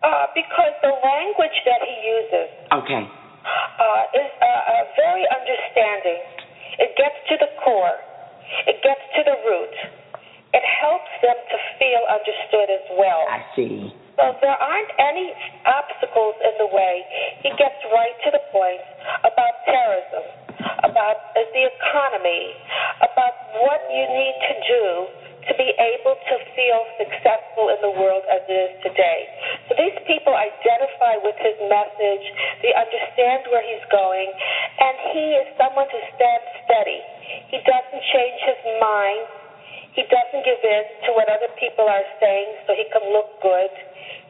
[0.04, 2.48] Uh, because the language that he uses.
[2.84, 3.00] Okay.
[3.00, 6.20] Uh, is uh, uh, very understanding.
[6.78, 7.96] It gets to the core.
[8.66, 9.74] It gets to the root.
[10.54, 13.24] It helps them to feel understood as well.
[13.28, 13.92] I see.
[14.16, 15.28] So there aren't any
[15.68, 17.04] obstacles in the way.
[17.44, 18.80] He gets right to the point
[19.20, 20.24] about terrorism,
[20.88, 22.56] about the economy,
[23.04, 24.84] about what you need to do
[25.46, 29.20] to be able to feel successful in the world as it is today.
[29.70, 32.24] So these people identify with his message,
[32.62, 37.00] they understand where he's going, and he is someone who stands steady.
[37.54, 39.26] He doesn't change his mind.
[39.94, 43.72] He doesn't give in to what other people are saying so he can look good.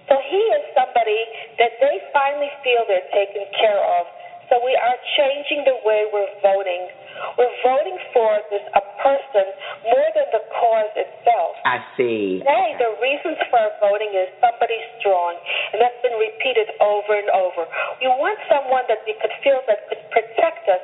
[0.06, 1.20] So he is somebody
[1.58, 4.06] that they finally feel they're taken care of.
[4.47, 6.86] So we are changing the way we're voting.
[7.34, 9.47] We're voting for this a person
[9.90, 11.59] more than the cause itself.
[11.66, 12.44] I see.
[12.44, 15.34] Today, the reasons for our voting is somebody strong,
[15.74, 17.66] and that's been repeated over and over.
[17.99, 20.82] We want someone that we could feel that could protect us,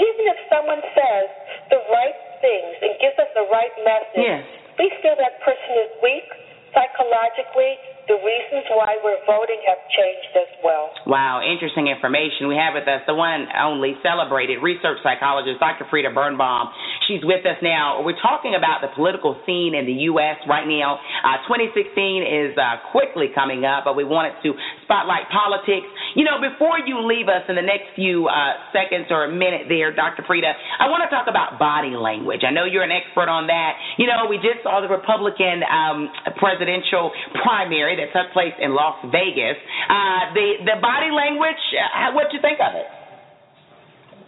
[0.00, 1.28] even if someone says
[1.68, 4.24] the right things and gives us the right message.
[4.24, 4.44] Yes.
[4.80, 6.26] We feel that person is weak
[6.72, 7.76] psychologically
[8.10, 10.90] the reasons why we're voting have changed as well.
[11.06, 12.50] Wow, interesting information.
[12.50, 15.86] We have with us the one only celebrated research psychologist, Dr.
[15.86, 16.74] Frieda Birnbaum.
[17.06, 18.02] She's with us now.
[18.02, 20.38] We're talking about the political scene in the U.S.
[20.50, 20.98] right now.
[21.22, 25.86] Uh, 2016 is uh, quickly coming up, but we wanted to spotlight politics.
[26.18, 29.70] You know, before you leave us in the next few uh, seconds or a minute
[29.70, 30.26] there, Dr.
[30.26, 32.42] Frieda, I want to talk about body language.
[32.42, 33.78] I know you're an expert on that.
[33.98, 38.98] You know, we just saw the Republican um, presidential primary that took place in Las
[39.08, 39.58] Vegas.
[39.88, 42.88] Uh, the the body language, uh, what do you think of it?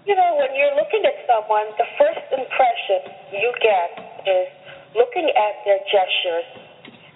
[0.04, 3.00] You know, when you're looking at someone, the first impression
[3.40, 3.90] you get
[4.28, 4.48] is
[4.92, 6.48] looking at their gestures,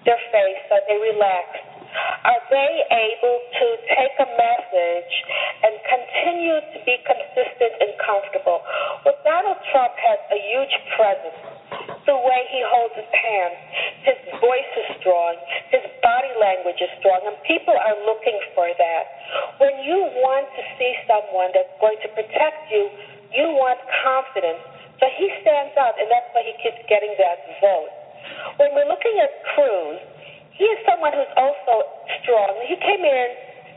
[0.08, 1.77] their face, are they relaxed?
[2.24, 5.12] Are they able to take a message
[5.64, 8.60] and continue to be consistent and comfortable?
[9.06, 11.38] Well, Donald Trump has a huge presence.
[12.08, 13.58] The way he holds his hands,
[14.08, 15.36] his voice is strong,
[15.68, 19.04] his body language is strong, and people are looking for that.
[19.60, 22.88] When you want to see someone that's going to protect you,
[23.36, 24.64] you want confidence.
[24.98, 27.92] So he stands out, and that's why he keeps getting that vote.
[28.56, 30.00] When we're looking at Cruz,
[30.58, 31.86] he is someone who's also
[32.20, 32.50] strong.
[32.66, 33.28] He came in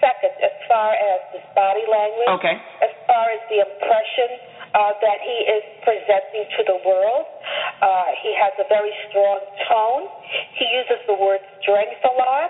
[0.02, 2.58] second as far as his body language, okay.
[2.82, 4.30] as far as the impression
[4.74, 7.30] uh, that he is presenting to the world.
[7.86, 10.10] Uh, he has a very strong tone.
[10.58, 12.50] He uses the word strength a lot.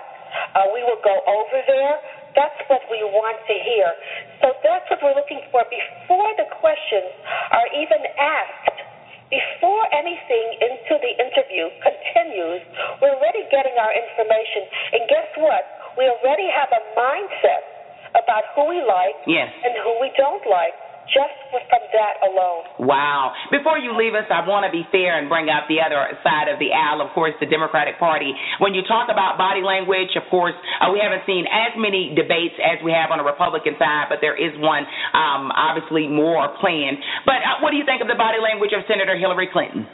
[0.56, 2.00] Uh, we will go over there.
[2.32, 3.92] That's what we want to hear.
[4.40, 7.12] So that's what we're looking for before the questions
[7.52, 8.91] are even asked.
[9.32, 12.60] Before anything into the interview continues,
[13.00, 14.68] we're already getting our information.
[14.92, 15.64] And guess what?
[15.96, 17.64] We already have a mindset
[18.12, 19.48] about who we like yes.
[19.64, 20.76] and who we don't like
[21.10, 22.86] just from that alone.
[22.86, 23.34] Wow.
[23.50, 26.48] Before you leave us, I want to be fair and bring up the other side
[26.48, 28.32] of the aisle, of course, the Democratic Party.
[28.62, 32.56] When you talk about body language, of course, uh, we haven't seen as many debates
[32.62, 36.98] as we have on the Republican side, but there is one um, obviously more planned.
[37.26, 39.84] But uh, what do you think of the body language of Senator Hillary Clinton?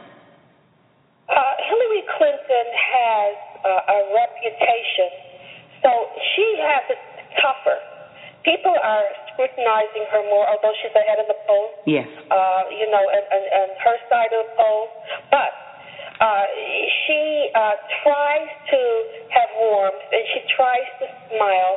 [1.29, 5.11] Uh, Hillary Clinton has uh, a reputation,
[5.85, 5.91] so
[6.35, 7.01] she has it
[7.43, 7.88] tougher.
[8.49, 11.77] People are scrutinizing her more, although she's ahead of the polls.
[11.85, 12.09] Yes.
[12.33, 14.89] Uh, you know, and, and, and her side of the polls.
[15.29, 15.53] But
[16.17, 16.45] uh,
[17.05, 18.81] she uh, tries to
[19.37, 21.75] have warmth and she tries to smile.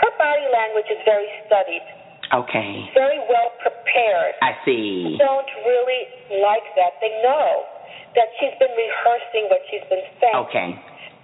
[0.00, 1.84] Her body language is very studied.
[2.32, 2.88] Okay.
[2.96, 4.34] Very well prepared.
[4.40, 5.14] I see.
[5.20, 6.02] Don't really
[6.40, 6.98] like that.
[7.04, 7.68] They know
[8.16, 10.40] that she's been rehearsing what she's been saying.
[10.48, 10.68] Okay.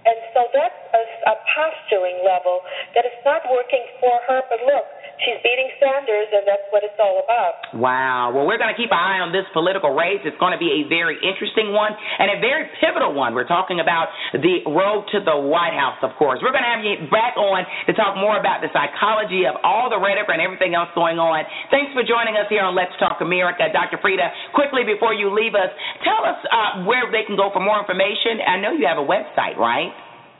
[0.05, 2.61] And so that's a, a posturing level
[2.95, 4.41] that it's not working for her.
[4.49, 4.85] But look,
[5.25, 7.53] she's beating Sanders, and that's what it's all about.
[7.77, 8.33] Wow.
[8.33, 10.21] Well, we're going to keep an eye on this political race.
[10.25, 13.33] It's going to be a very interesting one and a very pivotal one.
[13.33, 16.41] We're talking about the road to the White House, of course.
[16.41, 19.89] We're going to have you back on to talk more about the psychology of all
[19.89, 21.45] the rhetoric and everything else going on.
[21.69, 23.69] Thanks for joining us here on Let's Talk America.
[23.69, 23.97] Dr.
[24.01, 25.69] Frieda, quickly before you leave us,
[26.05, 28.41] tell us uh, where they can go for more information.
[28.41, 29.93] I know you have a website, right?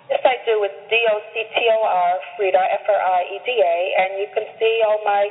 [0.10, 0.64] Yes, I do.
[0.66, 4.10] It's D O C T O R, Frieda, F R I E D A, and
[4.18, 5.30] you can see all my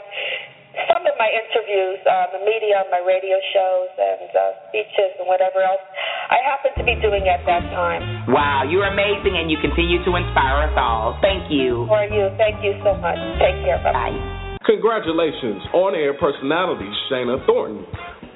[0.87, 5.67] some of my interviews on the media, my radio shows, and uh, speeches, and whatever
[5.67, 5.83] else
[6.31, 8.31] I happen to be doing at that time.
[8.31, 11.19] Wow, you're amazing, and you continue to inspire us all.
[11.19, 11.91] Thank you.
[11.91, 13.19] For you, thank you so much.
[13.43, 13.83] Take care.
[13.83, 14.15] Bye.
[14.63, 17.83] Congratulations, on-air personality Shana Thornton,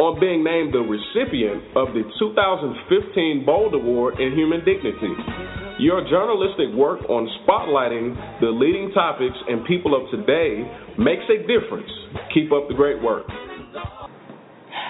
[0.02, 5.14] on being named the recipient of the 2015 Bold Award in Human Dignity.
[5.78, 10.62] Your journalistic work on spotlighting the leading topics and people of today
[10.96, 11.90] makes a difference.
[12.32, 13.26] Keep up the great work.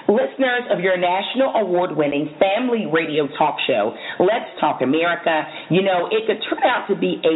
[0.07, 3.89] Listeners of your national award winning family radio talk show,
[4.19, 5.41] Let's Talk America,
[5.71, 7.35] you know, it could turn out to be a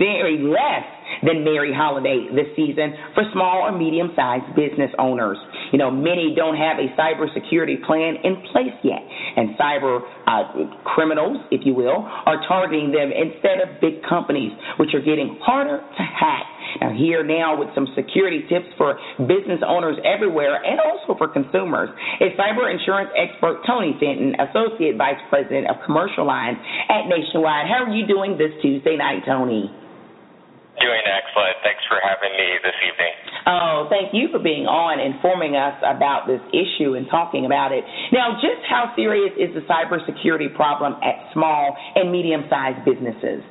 [0.00, 0.88] very less
[1.22, 5.36] than Merry Holiday this season for small or medium sized business owners.
[5.72, 9.04] You know, many don't have a cybersecurity plan in place yet,
[9.36, 14.94] and cyber uh, criminals, if you will, are targeting them instead of big companies, which
[14.94, 16.46] are getting harder to hack.
[16.80, 21.90] Now, here now with some security tips for business owners everywhere and also for consumers
[22.20, 26.58] is cyber insurance expert Tony Fenton, Associate Vice President of Commercial Lines
[26.88, 27.66] at Nationwide.
[27.66, 29.70] How are you doing this Tuesday night, Tony?
[30.78, 31.58] Doing excellent.
[31.66, 33.14] Thanks for having me this evening.
[33.50, 37.82] Oh, thank you for being on, informing us about this issue and talking about it.
[38.12, 43.42] Now, just how serious is the cybersecurity problem at small and medium sized businesses?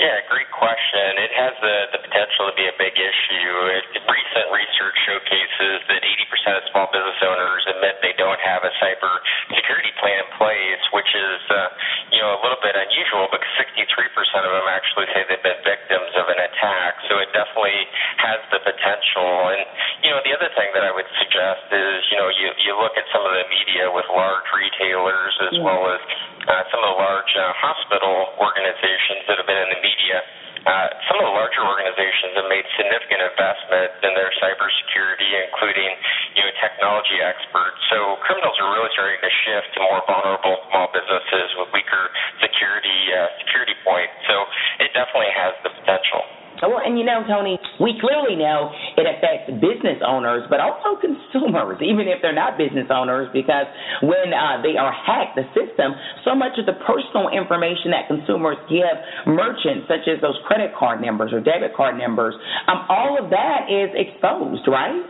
[0.00, 1.20] Yeah, great question.
[1.20, 3.52] It has the, the potential to be a big issue.
[3.68, 8.72] It, recent research showcases that 80% of small business owners admit they don't have a
[8.80, 9.12] cyber
[9.52, 11.68] security plan in place, which is, uh,
[12.16, 13.84] you know, a little bit unusual because 63%
[14.40, 16.96] of them actually say they've been victims of an attack.
[17.12, 17.84] So it definitely
[18.24, 19.52] has the potential.
[19.52, 19.68] And,
[20.00, 22.96] you know, the other thing that I would suggest is, you know, you, you look
[22.96, 26.00] at some of the media with large retailers as well as
[26.46, 30.18] uh, some of the large uh, hospital organizations that have been in the media.
[30.60, 35.88] Uh, some of the larger organizations have made significant investments in their cybersecurity, including
[36.36, 37.80] you know technology experts.
[37.88, 42.12] So criminals are really starting to shift to more vulnerable small businesses with weaker
[42.44, 44.12] security uh, security points.
[44.28, 44.36] So
[44.84, 46.39] it definitely has the potential.
[46.62, 51.80] Well, and you know, Tony, we clearly know it affects business owners, but also consumers,
[51.80, 53.66] even if they're not business owners, because
[54.04, 58.58] when uh, they are hacked, the system, so much of the personal information that consumers
[58.68, 58.92] give
[59.24, 62.34] merchants, such as those credit card numbers or debit card numbers,
[62.68, 65.00] um, all of that is exposed, right?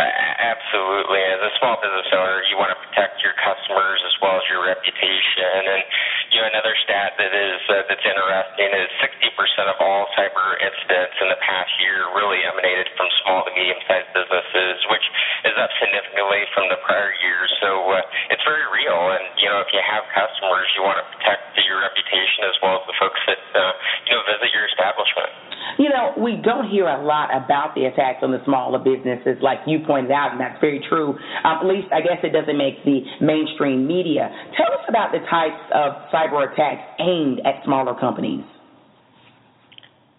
[0.00, 1.20] Absolutely.
[1.20, 4.64] As a small business owner, you want to protect your customers as well as your
[4.64, 5.60] reputation.
[5.66, 5.82] And
[6.30, 11.26] you another stat that is uh, that's interesting is 60% of all cyber incidents in
[11.26, 15.06] the past year really emanated from small to medium-sized businesses, which
[15.50, 17.50] is up significantly from the prior year.
[17.58, 19.10] So uh, it's very real.
[19.10, 22.78] And you know, if you have customers, you want to protect your reputation as well
[22.78, 23.72] as the folks that uh,
[24.06, 25.49] you know visit your establishment.
[25.78, 29.58] You know, we don't hear a lot about the attacks on the smaller businesses, like
[29.66, 31.16] you pointed out, and that's very true.
[31.44, 34.30] Um, at least, I guess it doesn't make the mainstream media.
[34.56, 38.44] Tell us about the types of cyber attacks aimed at smaller companies.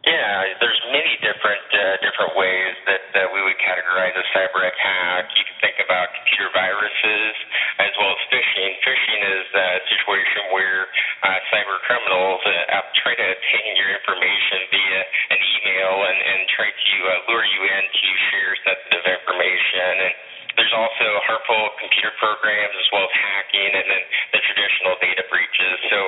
[0.02, 5.30] Yeah, there's many different uh, different ways that uh, we would categorize a cyber attack.
[5.38, 7.34] You can think about computer viruses
[7.78, 8.82] as well as phishing.
[8.82, 10.90] Phishing is a situation where
[11.22, 15.02] uh, cyber criminals uh, try to obtain your information via
[15.38, 20.14] an email and, and try to uh, lure you in to share sensitive information and
[20.58, 24.04] there's also harmful computer programs as well as hacking and then
[24.36, 25.76] the traditional data breaches.
[25.90, 26.00] So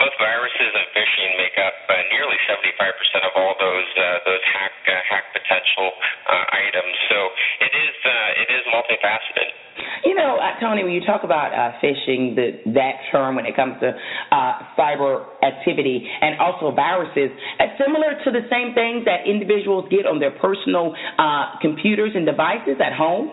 [0.00, 4.74] both viruses and phishing make up uh, nearly 75% of all those uh, those hack
[4.86, 5.88] uh, hack potential
[6.28, 6.94] uh, items.
[7.08, 7.18] So
[7.64, 9.66] it is uh, it is multifaceted.
[10.04, 13.56] You know, uh, Tony, when you talk about uh, phishing, the, that term when it
[13.56, 17.30] comes to uh, cyber activity and also viruses,
[17.60, 22.24] uh, similar to the same things that individuals get on their personal uh, computers and
[22.24, 23.30] devices at home.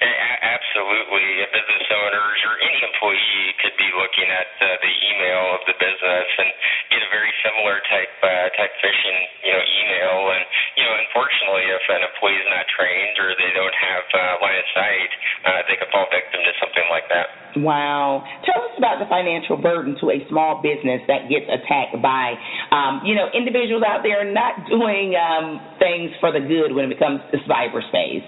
[0.00, 1.44] Absolutely.
[1.54, 6.28] Business owners or any employee could be looking at uh, the email of the business
[6.40, 6.50] and
[6.90, 10.18] get a very similar type uh, type phishing you know email.
[10.34, 14.42] And you know, unfortunately, if an employee is not trained or they don't have uh,
[14.42, 15.12] line of sight,
[15.46, 17.26] uh, they could fall victim to something like that.
[17.62, 18.26] Wow.
[18.42, 22.34] Tell us about the financial burden to a small business that gets attacked by,
[22.74, 26.98] um, you know, individuals out there not doing um, things for the good when it
[26.98, 28.26] comes to cyberspace.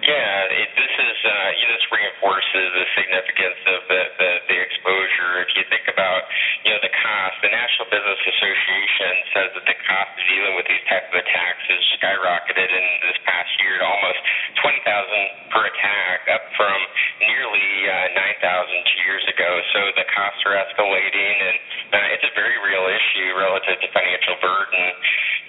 [0.00, 4.58] Yeah, it, this is uh, you know, this reinforces the significance of the, the the
[4.60, 5.44] exposure.
[5.44, 6.24] If you think about
[6.64, 10.68] you know the cost, the National Business Association says that the cost of dealing with
[10.72, 14.20] these type of attacks has skyrocketed in this past year to almost
[14.64, 16.78] twenty thousand per attack, up from
[17.20, 19.50] nearly uh, nine thousand two years ago.
[19.76, 21.56] So the costs are escalating, and
[21.92, 24.80] uh, it's a very real issue relative to financial burden.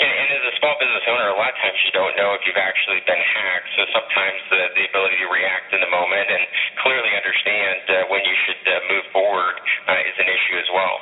[0.02, 2.42] And, and as a small business owner, a lot of times you don't know if
[2.50, 3.70] you've actually been hacked.
[3.78, 6.44] So sometimes the, the ability to react in the moment and
[6.82, 9.56] clearly understand uh, when you should uh, move forward
[9.88, 10.96] uh, is an issue as well.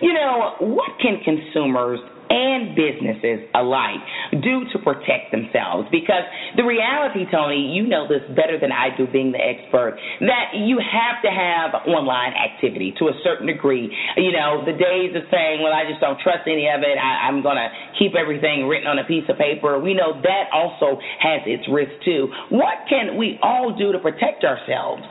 [0.00, 2.00] You know, what can consumers
[2.30, 4.00] and businesses alike
[4.40, 5.90] do to protect themselves?
[5.90, 6.24] Because
[6.56, 10.78] the reality, Tony, you know this better than I do, being the expert, that you
[10.78, 13.90] have to have online activity to a certain degree.
[14.16, 17.26] You know, the days of saying, well, I just don't trust any of it, I,
[17.26, 17.68] I'm going to
[17.98, 21.92] keep everything written on a piece of paper, we know that also has its risk
[22.04, 22.28] too.
[22.50, 25.02] What can we all do to protect ourselves?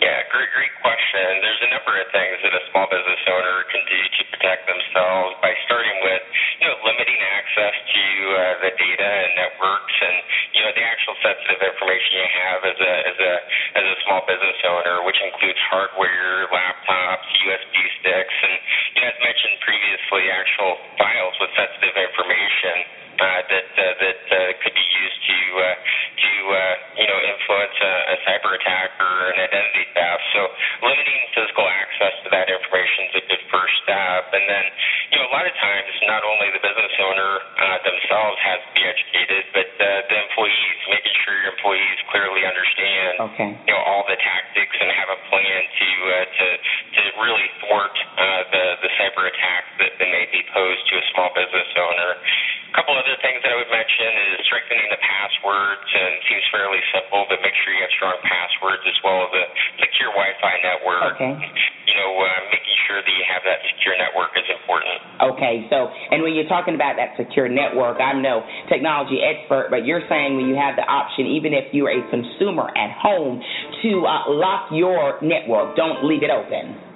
[0.00, 1.28] Yeah, great, great question.
[1.44, 5.38] There's a number of things that a small business owner can do to protect themselves
[5.44, 6.24] by starting with,
[6.60, 10.16] you know, limiting access to uh, the data and networks and,
[10.56, 13.32] you know, the actual sensitive information you have as a as a
[13.80, 18.56] as a small business owner, which includes hardware, laptops, USB sticks, and
[18.96, 22.76] you know, as mentioned previously, actual files with sensitive information
[23.20, 25.76] uh, that uh, that uh, could be used to uh,
[26.24, 30.24] to uh, you know influence a, a cyber attack or an identity theft.
[30.32, 30.40] So
[30.80, 34.32] limiting physical access to that information is a good first step.
[34.32, 34.64] And then
[35.12, 38.70] you know a lot of times not only the business owner uh, themselves has to
[38.72, 43.50] be educated, but uh, the employees, making sure your employees clearly understand okay.
[43.68, 46.46] you know all the tactics and have a plan to uh, to
[46.96, 51.04] to really thwart uh, the the cyber attack that, that may be posed to a
[51.12, 52.10] small business owner.
[52.70, 56.46] A couple other things that I would mention is strengthening the passwords, and it seems
[56.54, 59.44] fairly simple, but make sure you have strong passwords as well as a
[59.82, 61.18] secure Wi-Fi network.
[61.18, 61.34] Okay.
[61.90, 65.02] You know, uh, making sure that you have that secure network is important.
[65.34, 69.82] Okay, so and when you're talking about that secure network, I'm no technology expert, but
[69.82, 73.42] you're saying when you have the option, even if you're a consumer at home,
[73.82, 76.89] to uh, lock your network, don't leave it open.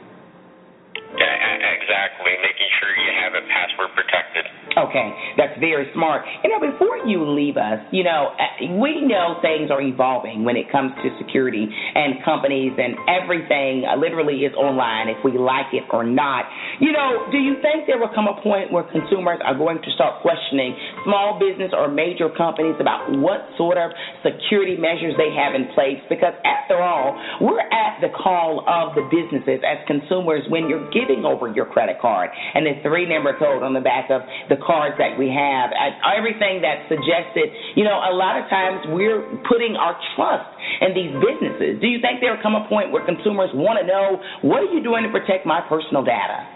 [1.14, 2.32] Yeah, exactly.
[2.42, 4.44] Making sure you have it password protected.
[4.74, 6.26] Okay, that's very smart.
[6.42, 8.34] You know, before you leave us, you know,
[8.82, 13.94] we know things are evolving when it comes to security and companies and everything uh,
[13.94, 16.50] literally is online if we like it or not.
[16.80, 19.90] You know, do you think there will come a point where consumers are going to
[19.94, 20.74] start questioning
[21.06, 23.94] small business or major companies about what sort of
[24.26, 26.02] security measures they have in place?
[26.10, 31.03] Because after all, we're at the call of the businesses as consumers when you're giving
[31.24, 34.96] over your credit card and the three number code on the back of the cards
[34.96, 35.68] that we have,
[36.00, 40.48] everything that's suggested, you know, a lot of times we're putting our trust
[40.80, 41.76] in these businesses.
[41.84, 44.80] Do you think there'll come a point where consumers want to know what are you
[44.80, 46.53] doing to protect my personal data?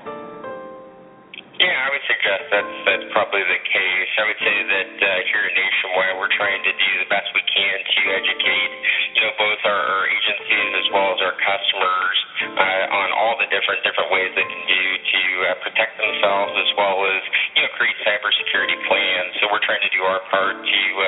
[1.59, 4.11] Yeah, I would suggest that's that's probably the case.
[4.15, 7.77] I would say that uh, here Nationwide, we're trying to do the best we can
[7.83, 8.73] to educate,
[9.19, 12.17] you know, both our, our agencies as well as our customers
[12.63, 15.21] uh, on all the different different ways they can do to
[15.51, 17.21] uh, protect themselves as well as
[17.59, 19.31] you know create cybersecurity plans.
[19.43, 21.07] So we're trying to do our part to uh,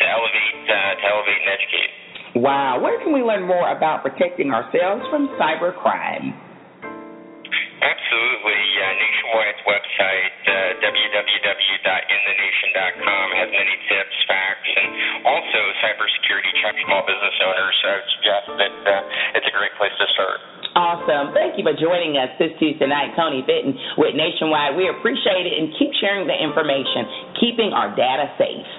[0.00, 1.92] to elevate uh, to elevate and educate.
[2.40, 6.49] Wow, where can we learn more about protecting ourselves from cybercrime?
[10.00, 14.88] Website, uh, www.inthenation.com, has many tips, facts, and
[15.28, 17.76] also cybersecurity check small business owners.
[17.84, 20.40] So I would suggest that uh, it's a great place to start.
[20.72, 21.36] Awesome.
[21.36, 24.72] Thank you for joining us this Tuesday night, Tony Fenton with Nationwide.
[24.72, 28.72] We appreciate it and keep sharing the information, keeping our data safe.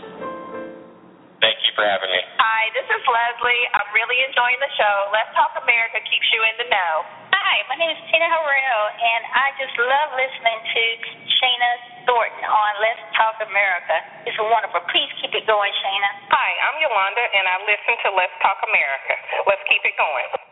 [1.38, 2.18] Thank you for having me.
[2.42, 3.62] Hi, this is Leslie.
[3.78, 5.14] I'm really enjoying the show.
[5.14, 7.21] Let's Talk America keeps you in the know.
[7.52, 10.84] Hi, my name is Tina Harrell, and I just love listening to
[11.36, 11.72] Shana
[12.08, 13.92] Thornton on Let's Talk America.
[14.24, 14.80] It's wonderful.
[14.88, 16.32] Please keep it going, Shana.
[16.32, 19.20] Hi, I'm Yolanda, and I listen to Let's Talk America.
[19.52, 20.51] Let's keep it going.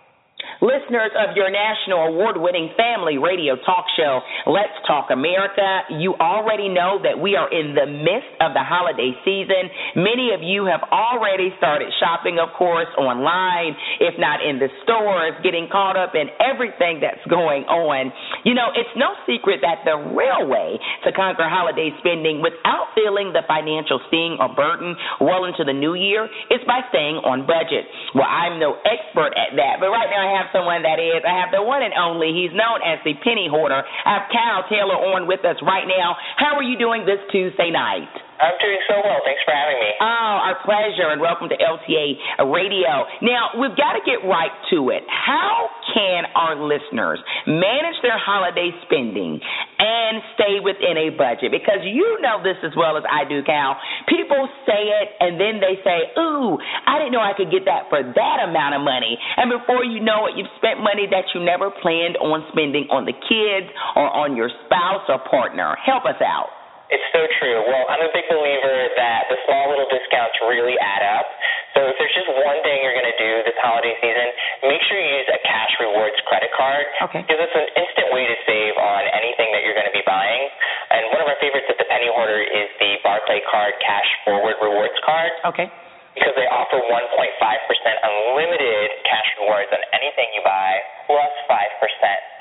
[0.61, 6.67] Listeners of your national award winning family radio talk show, Let's Talk America, you already
[6.67, 9.71] know that we are in the midst of the holiday season.
[9.95, 15.35] Many of you have already started shopping, of course, online, if not in the stores,
[15.43, 18.11] getting caught up in everything that's going on.
[18.43, 23.31] You know, it's no secret that the real way to conquer holiday spending without feeling
[23.31, 27.87] the financial sting or burden well into the new year is by staying on budget.
[28.11, 31.25] Well, I'm no expert at that, but right now I have someone that is.
[31.25, 32.29] I have the one and only.
[32.37, 33.81] He's known as the penny hoarder.
[33.81, 36.13] I have Cal Taylor on with us right now.
[36.37, 38.28] How are you doing this Tuesday night?
[38.39, 39.19] I'm doing so well.
[39.27, 39.91] Thanks for having me.
[39.99, 43.03] Oh, our pleasure, and welcome to LTA Radio.
[43.19, 45.03] Now, we've got to get right to it.
[45.11, 51.51] How can our listeners manage their holiday spending and stay within a budget?
[51.51, 53.75] Because you know this as well as I do, Cal.
[54.07, 56.55] People say it, and then they say, Ooh,
[56.87, 59.19] I didn't know I could get that for that amount of money.
[59.35, 63.03] And before you know it, you've spent money that you never planned on spending on
[63.03, 63.67] the kids
[63.99, 65.75] or on your spouse or partner.
[65.83, 66.55] Help us out.
[66.89, 67.61] It's so true.
[67.69, 71.29] Well, I'm a big believer that the small little discounts really add up.
[71.77, 74.27] So if there's just one thing you're going to do this holiday season,
[74.65, 76.89] make sure you use a cash rewards credit card.
[77.05, 77.21] Okay.
[77.21, 80.49] Because it's an instant way to save on anything that you're going to be buying.
[80.89, 84.97] And one of our favorites at the Penny Hoarder is the Barclaycard Cash Forward Rewards
[85.05, 85.29] Card.
[85.45, 85.69] Okay.
[86.17, 91.57] Because they offer 1.5% unlimited cash rewards on anything you buy, plus 5%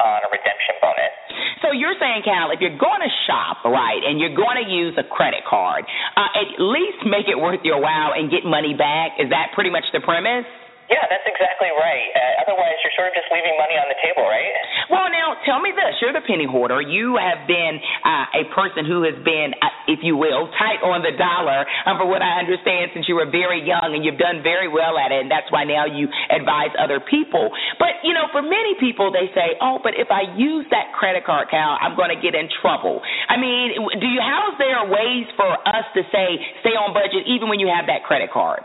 [0.00, 1.14] on a redemption bonus.
[1.62, 4.94] So you're saying, Cal, if you're going to shop, right, and you're going to use
[4.96, 5.84] a credit card,
[6.16, 9.18] uh, at least make it worth your while and get money back.
[9.18, 10.46] Is that pretty much the premise?
[10.88, 12.08] Yeah, that's exactly right.
[12.16, 14.48] Uh, otherwise, you're sort of just leaving money on the table, right?
[14.88, 16.80] Well, now tell me this: you're the penny hoarder.
[16.80, 17.76] You have been
[18.08, 22.00] uh, a person who has been, uh, if you will, tight on the dollar, um,
[22.00, 25.12] for what I understand, since you were very young, and you've done very well at
[25.12, 27.52] it, and that's why now you advise other people.
[27.76, 31.28] But you know, for many people, they say, "Oh, but if I use that credit
[31.28, 34.24] card, Cal, I'm going to get in trouble." I mean, do you?
[34.24, 37.92] How is there ways for us to say stay on budget even when you have
[37.92, 38.64] that credit card?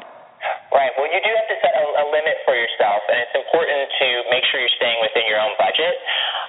[0.74, 0.92] Right.
[0.98, 4.08] Well, you do have to set a, a limit for yourself, and it's important to
[4.34, 5.96] make sure you're staying within your own budget.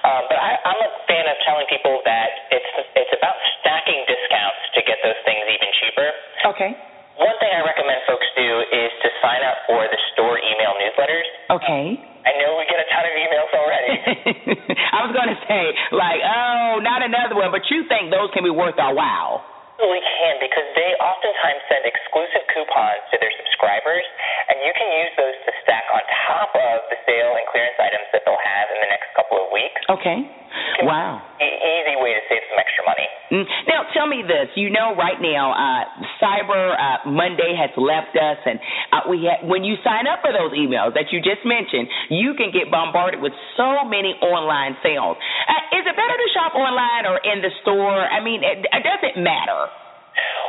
[0.03, 4.61] Um, but I, I'm a fan of telling people that it's it's about stacking discounts
[4.75, 6.09] to get those things even cheaper.
[6.51, 6.71] Okay.
[7.15, 11.27] One thing I recommend folks do is to sign up for the store email newsletters.
[11.47, 11.95] Okay.
[12.27, 13.93] I know we get a ton of emails already.
[14.95, 15.63] I was going to say,
[15.95, 19.54] like, oh, not another one, but you think those can be worth our while?
[19.75, 24.07] Absolutely can because they oftentimes send exclusive coupons to their subscribers,
[24.47, 25.99] and you can use those to stack on
[26.31, 29.51] top of the sale and clearance items that they'll have in the next couple of
[29.51, 29.83] weeks.
[29.91, 30.31] Okay.
[30.85, 31.21] Wow.
[31.39, 33.07] E- easy way to save some extra money.
[33.31, 33.45] Mm.
[33.67, 34.51] Now, tell me this.
[34.55, 35.83] You know, right now, uh,
[36.21, 38.59] Cyber uh, Monday has left us, and
[38.91, 42.35] uh, we ha- when you sign up for those emails that you just mentioned, you
[42.37, 45.17] can get bombarded with so many online sales.
[45.47, 48.03] Uh, is it better to shop online or in the store?
[48.05, 49.71] I mean, it, it doesn't matter.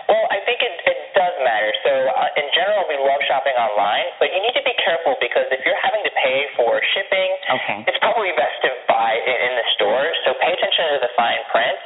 [0.07, 1.71] Well, I think it, it does matter.
[1.83, 5.51] So, uh, in general, we love shopping online, but you need to be careful because
[5.51, 7.79] if you're having to pay for shipping, okay.
[7.91, 10.09] it's probably best to buy in the store.
[10.25, 11.77] So, pay attention to the fine print.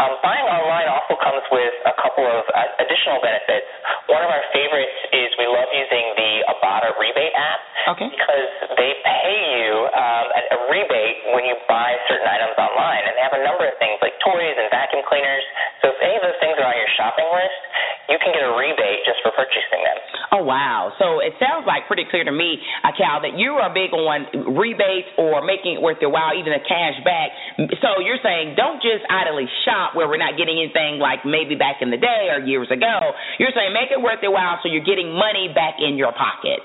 [0.00, 3.68] Um, buying online also comes with a couple of uh, additional benefits.
[4.08, 7.60] One of our favorites is we love using the Ibotta rebate app
[7.96, 8.08] okay.
[8.08, 13.12] because they pay you um, a, a rebate when you buy certain items online, and
[13.20, 15.44] they have a number of things like toys and vacuum cleaners.
[15.84, 17.60] So, if any of those things are on your shopping list,
[18.08, 19.98] you can get a rebate just for purchasing them.
[20.36, 20.92] Oh wow!
[20.98, 24.26] So it sounds like pretty clear to me, uh, Cal, that you are big on
[24.54, 27.32] rebates or making it worth your while, even a cash back.
[27.80, 31.80] So you're saying don't just idly shop where we're not getting anything like maybe back
[31.80, 33.16] in the day or years ago.
[33.38, 36.60] You're saying make it worth your while so you're getting money back in your pocket.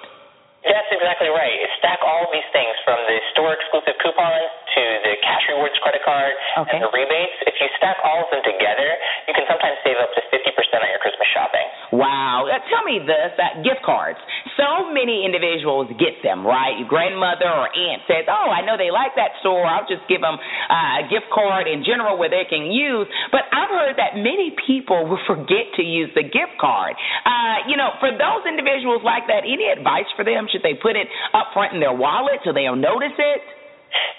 [0.66, 1.58] That's exactly right.
[1.78, 5.76] Stack all of these things from the store exclusive coupons to the the cash rewards
[5.84, 6.32] credit card
[6.64, 6.80] okay.
[6.80, 7.36] and the rebates.
[7.44, 8.88] If you stack all of them together,
[9.28, 11.68] you can sometimes save up to 50% on your Christmas shopping.
[11.92, 12.48] Wow.
[12.48, 14.16] Uh, tell me this, uh, gift cards.
[14.56, 16.80] So many individuals get them, right?
[16.80, 19.68] Your grandmother or aunt says, oh, I know they like that store.
[19.68, 23.12] I'll just give them uh, a gift card in general where they can use.
[23.36, 26.96] But I've heard that many people will forget to use the gift card.
[27.28, 30.48] Uh, you know, for those individuals like that, any advice for them?
[30.52, 33.42] Should they put it up front in their wallet so they'll notice it?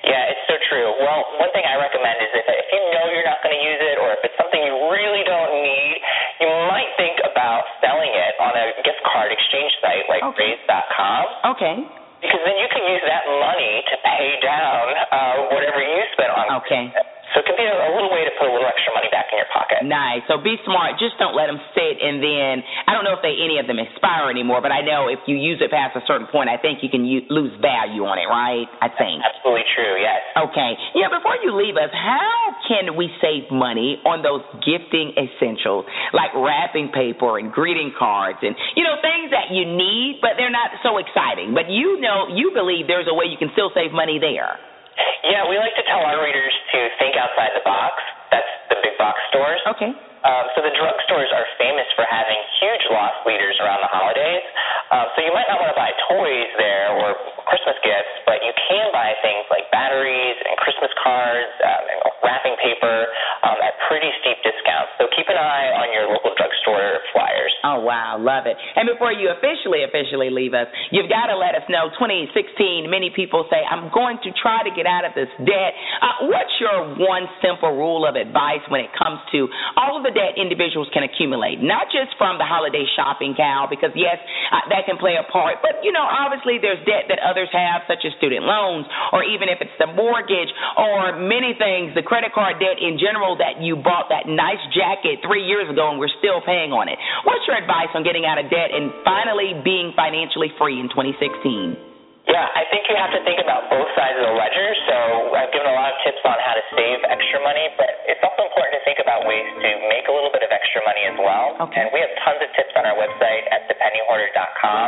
[0.04, 0.92] Yeah, it's so true.
[1.00, 3.80] Well, one thing I recommend is if if you know you're not going to use
[3.80, 5.96] it, or if it's something you really don't need,
[6.44, 10.58] you might think about selling it on a gift card exchange site like okay.
[10.58, 11.56] Raise.com.
[11.56, 11.76] Okay.
[12.20, 16.62] Because then you can use that money to pay down uh, whatever you spent on.
[16.62, 16.92] Okay.
[16.92, 17.11] It
[17.52, 19.50] can be a, a little way to put a little extra money back in your
[19.52, 19.84] pocket.
[19.84, 20.24] Nice.
[20.26, 20.96] So be smart.
[20.96, 23.76] Just don't let them sit and then I don't know if they any of them
[23.76, 26.80] expire anymore, but I know if you use it past a certain point, I think
[26.80, 28.64] you can u- lose value on it, right?
[28.80, 29.20] I think.
[29.20, 29.98] That's Absolutely true.
[30.00, 30.22] Yes.
[30.38, 30.72] Okay.
[30.96, 31.12] Yeah.
[31.12, 35.84] Before you leave us, how can we save money on those gifting essentials
[36.14, 40.54] like wrapping paper and greeting cards and you know things that you need, but they're
[40.54, 41.52] not so exciting.
[41.52, 44.56] But you know, you believe there's a way you can still save money there.
[45.22, 48.02] Yeah, we like to tell our readers to think outside the box.
[48.30, 49.60] That's the big box stores.
[49.76, 49.92] Okay.
[50.22, 54.42] Um, so the drugstores are famous for having huge loss leaders around the holidays.
[54.94, 58.52] Um, so you might not want to buy toys there or Christmas gifts, but you
[58.54, 63.10] can buy things like batteries and Christmas cards um, and wrapping paper
[63.42, 64.94] um, at pretty steep discounts.
[64.98, 67.52] So keep an eye on your local drugstore flyers.
[67.66, 68.56] Oh wow, love it.
[68.78, 71.90] And before you officially officially leave us, you've got to let us know.
[71.98, 75.72] 2016, many people say I'm going to try to get out of this debt.
[76.00, 80.14] Uh, what's your one simple rule of advice when it comes to all of the
[80.14, 81.58] debt individuals can accumulate?
[81.62, 84.18] Not just from the holiday shopping, Cal, because yes,
[84.50, 87.88] uh, that can play a part, but you know, obviously there's debt that others have,
[87.88, 88.84] such as student loans,
[89.16, 93.40] or even if it's the mortgage, or many things, the credit card debt in general
[93.40, 97.00] that you bought that nice jacket three years ago and we're still paying on it.
[97.24, 101.91] What's your advice on getting out of debt and finally being financially free in 2016?
[102.30, 104.68] Yeah, I think you have to think about both sides of the ledger.
[104.86, 104.96] So
[105.34, 108.46] I've given a lot of tips on how to save extra money, but it's also
[108.46, 111.58] important to think about ways to make a little bit of extra money as well.
[111.66, 111.82] Okay.
[111.82, 114.86] And we have tons of tips on our website at thepennyhoarder.com.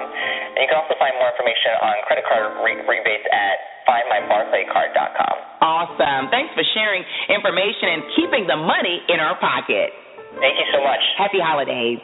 [0.55, 3.57] And you can also find more information on credit card re- rebates at
[3.91, 5.35] findmybarclaycard.com.
[5.59, 6.31] Awesome.
[6.31, 7.03] Thanks for sharing
[7.35, 9.91] information and keeping the money in our pocket.
[10.39, 11.03] Thank you so much.
[11.19, 11.99] Happy holidays.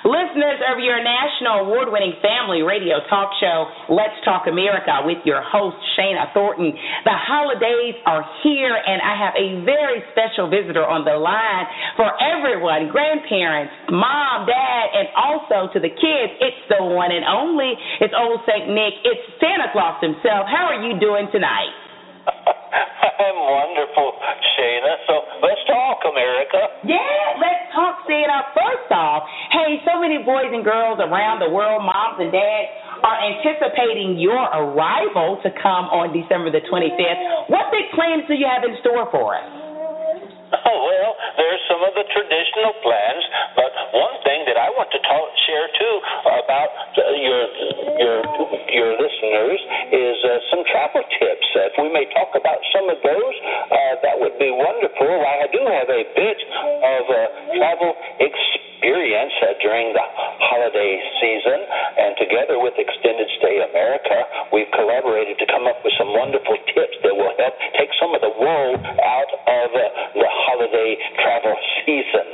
[0.05, 5.41] Listeners of your national award winning family radio talk show, Let's Talk America, with your
[5.41, 6.75] host, Shana Thornton.
[7.07, 11.65] The holidays are here, and I have a very special visitor on the line
[11.97, 16.31] for everyone grandparents, mom, dad, and also to the kids.
[16.37, 17.73] It's the one and only.
[17.97, 18.69] It's old St.
[18.69, 18.93] Nick.
[19.07, 20.45] It's Santa Claus himself.
[20.45, 21.82] How are you doing tonight?
[23.23, 24.17] I'm wonderful,
[24.57, 24.93] Shana.
[25.05, 25.13] So
[25.45, 26.59] let's talk, America.
[26.85, 28.49] Yeah, let's talk, Santa.
[28.57, 29.23] First off,
[29.53, 32.69] hey, so many boys and girls around the world, moms and dads,
[33.03, 37.51] are anticipating your arrival to come on December the 25th.
[37.51, 39.62] What big plans do you have in store for us?
[40.83, 43.23] Well, there's some of the traditional plans,
[43.55, 47.43] but one thing that I want to talk, share too about uh, your
[47.99, 48.17] your
[48.71, 49.59] your listeners
[49.91, 51.47] is uh, some travel tips.
[51.55, 55.11] If we may talk about some of those, uh, that would be wonderful.
[55.11, 57.19] I do have a bit of uh,
[57.59, 57.91] travel
[58.23, 60.05] experience uh, during the
[60.43, 61.59] holiday season,
[61.99, 64.17] and together with Extended Stay America,
[64.51, 68.19] we've collaborated to come up with some wonderful tips that will help take some of
[68.19, 69.79] the woe out of uh,
[70.15, 72.27] the holiday travel season.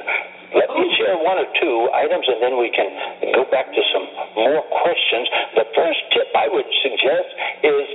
[0.58, 2.90] Let me share one or two items and then we can
[3.38, 5.30] go back to some more questions.
[5.54, 7.30] The first tip I would suggest
[7.62, 7.86] is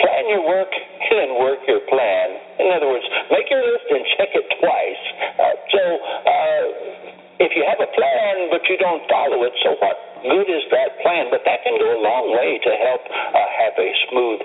[0.00, 2.26] plan your work and work your plan.
[2.56, 5.04] In other words, make your list and check it twice.
[5.36, 5.82] Uh, so,
[6.24, 7.09] uh,
[7.40, 11.00] if you have a plan but you don't follow it, so what good is that
[11.02, 11.28] plan?
[11.32, 14.40] But that can go a long way to help uh, have a smooth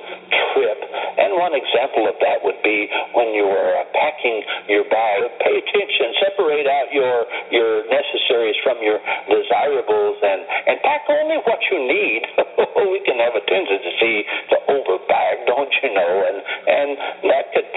[0.55, 0.79] trip.
[1.19, 5.27] And one example of that would be when you are uh, packing your bag.
[5.41, 10.41] Pay attention, separate out your your necessaries from your desirables, and
[10.71, 12.21] and pack only what you need.
[12.91, 16.13] we can have a tendency to overbag, don't you know?
[16.27, 16.37] And
[16.67, 16.89] and
[17.31, 17.69] that could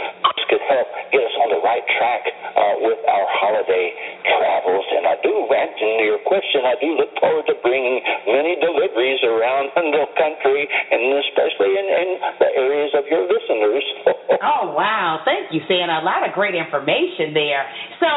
[0.48, 2.24] could help get us on the right track
[2.56, 3.92] uh, with our holiday
[4.24, 4.86] travels.
[4.96, 6.64] And I do answer your question.
[6.64, 7.87] I do look forward to bringing
[8.28, 12.08] many deliveries around the country, and especially in, in
[12.40, 13.84] the areas of your listeners.
[14.44, 15.22] oh wow!
[15.24, 16.00] Thank you, Santa.
[16.00, 17.64] A lot of great information there.
[18.00, 18.10] So,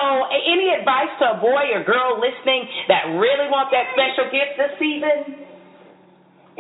[0.48, 4.74] any advice to a boy or girl listening that really want that special gift this
[4.78, 5.51] season?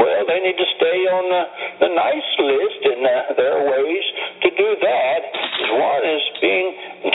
[0.02, 1.44] Well, they need to stay on the,
[1.86, 4.06] the nice list, and uh, there are ways
[4.41, 5.22] to do that.
[5.78, 6.68] One is being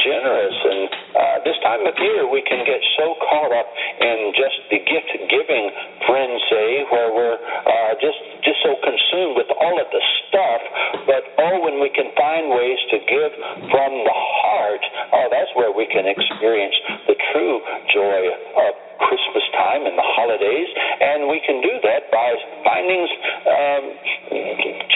[0.06, 3.66] generous, and uh, this time of year we can get so caught up
[3.98, 5.66] in just the gift giving
[6.06, 10.62] frenzy, where we're uh, just just so consumed with all of the stuff.
[11.10, 13.32] But oh, when we can find ways to give
[13.66, 16.78] from the heart, oh, that's where we can experience
[17.10, 17.58] the true
[17.90, 18.20] joy
[18.62, 20.68] of Christmas time and the holidays,
[21.00, 22.28] and we can do that by
[22.64, 23.02] finding
[23.46, 23.84] um,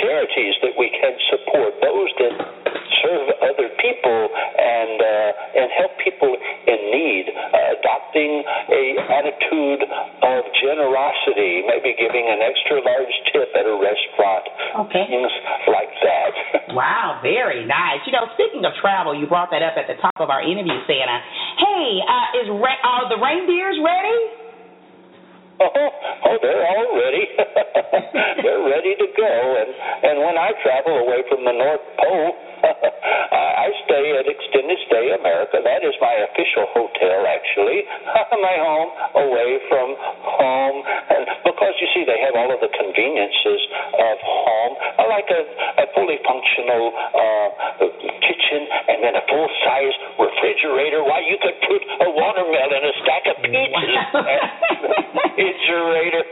[0.01, 2.35] charities that we can support, those that
[3.05, 10.41] serve other people and uh, and help people in need, uh, adopting a attitude of
[10.61, 14.45] generosity, maybe giving an extra large tip at a restaurant,
[14.87, 15.05] okay.
[15.09, 15.33] things
[15.69, 16.33] like that.
[16.79, 18.05] wow, very nice.
[18.07, 20.77] You know, speaking of travel, you brought that up at the top of our interview,
[20.87, 21.19] Santa.
[21.81, 24.21] Hey, uh, is re- are the reindeers ready?
[25.65, 25.89] Oh,
[26.29, 27.25] oh, they're all ready.
[28.45, 29.33] they're ready to go.
[29.57, 29.71] And
[30.05, 32.37] and when I travel away from the North Pole,
[33.61, 35.61] I stay at Extended Stay America.
[35.61, 37.85] That is my official hotel, actually.
[38.41, 39.89] my home away from
[40.25, 40.79] home,
[41.13, 43.61] and because you see, they have all of the conveniences
[44.01, 45.43] of home, I like a,
[45.85, 47.49] a fully functional uh,
[48.25, 51.05] kitchen, and then a full size refrigerator.
[51.05, 54.25] Why, you could put a watermelon, and a stack of peaches, wow.
[55.37, 56.25] refrigerator.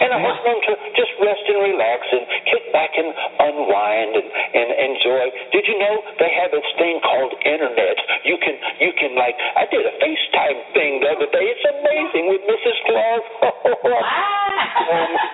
[0.00, 4.28] And I want them to just rest and relax and kick back and unwind and,
[4.32, 5.28] and enjoy.
[5.60, 8.00] Did you know they have this thing called internet?
[8.24, 11.52] You can you can like I did a FaceTime thing the other day.
[11.52, 12.76] It's amazing with Mrs.
[12.88, 13.24] Claus.
[13.44, 15.12] um,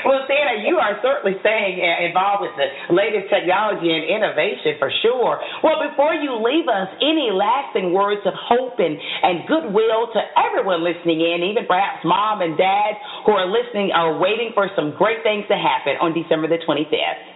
[0.06, 5.42] well, Santa, you are certainly staying involved with the latest technology and innovation for sure.
[5.62, 10.86] Well, before you leave us, any lasting words of hope and, and goodwill to everyone
[10.86, 12.96] listening in, even perhaps mom and dad
[13.26, 17.29] who are listening are waiting for some great things to happen on December the 25th.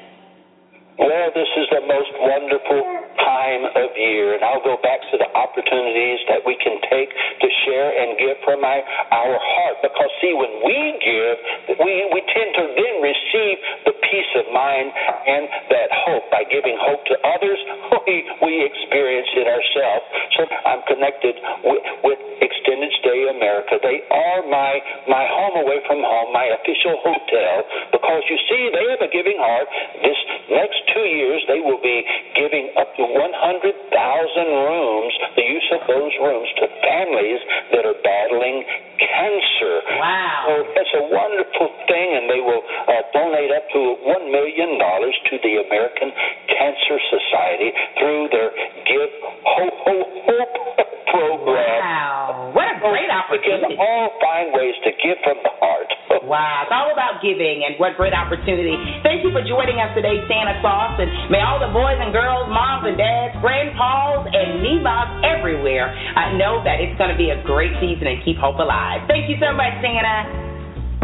[0.95, 2.81] Well, this is the most wonderful
[3.19, 7.49] time of year, and I'll go back to the opportunities that we can take to
[7.67, 8.79] share and give from my,
[9.11, 9.83] our heart.
[9.83, 11.37] Because, see, when we give,
[11.83, 13.57] we, we tend to then receive
[13.91, 16.31] the peace of mind and that hope.
[16.31, 17.59] By giving hope to others,
[18.07, 20.07] we, we experience it ourselves.
[20.39, 21.35] So I'm connected
[21.67, 23.83] with, with Extended Stay America.
[23.83, 24.79] They are my,
[25.11, 29.43] my home away from home, my official hotel, because you see, they have a giving
[29.43, 29.67] heart.
[30.07, 30.19] This
[30.55, 32.05] next two years, they will be
[32.37, 37.41] giving up to 100,000 rooms, the use of those rooms, to families
[37.73, 38.65] that are battling
[38.99, 39.75] cancer.
[39.99, 40.45] Wow.
[40.47, 45.35] So it's a wonderful thing, and they will uh, donate up to $1 million to
[45.41, 46.11] the American
[46.51, 48.51] Cancer Society through their
[48.85, 49.11] Give
[49.45, 51.79] Hope, Hope, Hope program.
[51.79, 52.51] Wow.
[52.51, 53.79] What a great opportunity.
[53.79, 55.89] We can all find ways to give from the heart.
[56.27, 56.67] wow.
[56.67, 58.75] It's all about giving, and what great opportunity.
[59.07, 62.51] Thank you for joining us today, Santa Claus, and may all the boys and girls,
[62.51, 67.39] moms and dads, grandpas, and Nebobs everywhere uh, know that it's going to be a
[67.47, 69.07] great season and keep hope alive.
[69.07, 70.27] Thank you so much, Santa.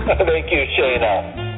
[0.27, 1.51] Thank you, Shana.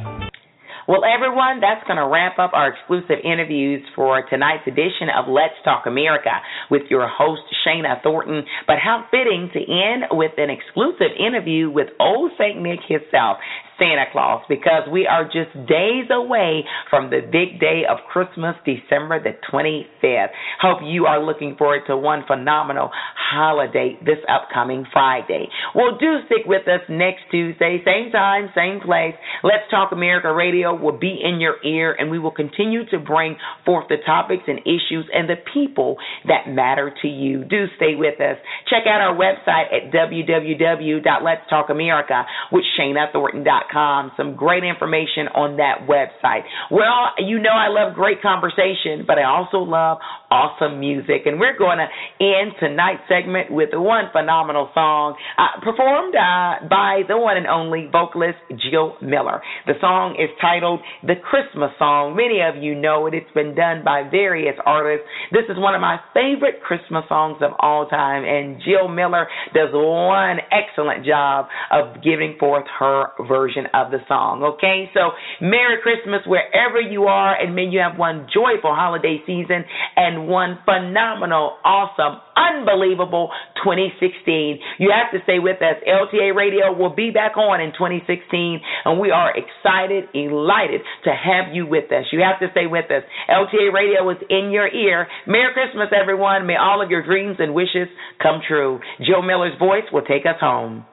[0.88, 5.54] Well, everyone, that's going to wrap up our exclusive interviews for tonight's edition of Let's
[5.64, 6.34] Talk America
[6.70, 8.42] with your host, Shana Thornton.
[8.66, 12.60] But how fitting to end with an exclusive interview with old St.
[12.60, 13.38] Nick himself,
[13.78, 19.22] Santa Claus because we are just days away from the big day of Christmas, December
[19.22, 20.30] the 25th.
[20.60, 25.48] Hope you are looking forward to one phenomenal holiday this upcoming Friday.
[25.74, 29.14] Well, do stick with us next Tuesday, same time, same place.
[29.42, 33.36] Let's Talk America Radio will be in your ear and we will continue to bring
[33.64, 35.96] forth the topics and issues and the people
[36.26, 37.44] that matter to you.
[37.44, 38.36] Do stay with us.
[38.68, 43.71] Check out our website at www.letstalkamerica with ShanaThornton.com
[44.16, 46.42] Some great information on that website.
[46.70, 49.98] Well, you know I love great conversation, but I also love
[50.30, 51.26] awesome music.
[51.26, 51.88] And we're going to
[52.20, 57.88] end tonight's segment with one phenomenal song uh, performed uh, by the one and only
[57.92, 58.38] vocalist
[58.70, 59.42] Jill Miller.
[59.66, 62.16] The song is titled The Christmas Song.
[62.16, 63.14] Many of you know it.
[63.14, 65.04] It's been done by various artists.
[65.32, 69.68] This is one of my favorite Christmas songs of all time, and Jill Miller does
[69.72, 74.42] one excellent job of giving forth her version of the song.
[74.56, 79.64] Okay, so Merry Christmas wherever you are, and may you have one joyful holiday season
[79.96, 83.30] and one phenomenal, awesome, unbelievable
[83.64, 84.58] 2016.
[84.78, 85.76] You have to stay with us.
[85.84, 91.54] LTA Radio will be back on in 2016, and we are excited, elated to have
[91.54, 92.06] you with us.
[92.12, 93.02] You have to stay with us.
[93.28, 95.06] LTA Radio is in your ear.
[95.26, 96.46] Merry Christmas, everyone.
[96.46, 97.88] May all of your dreams and wishes
[98.22, 98.80] come true.
[99.00, 100.86] Joe Miller's voice will take us home.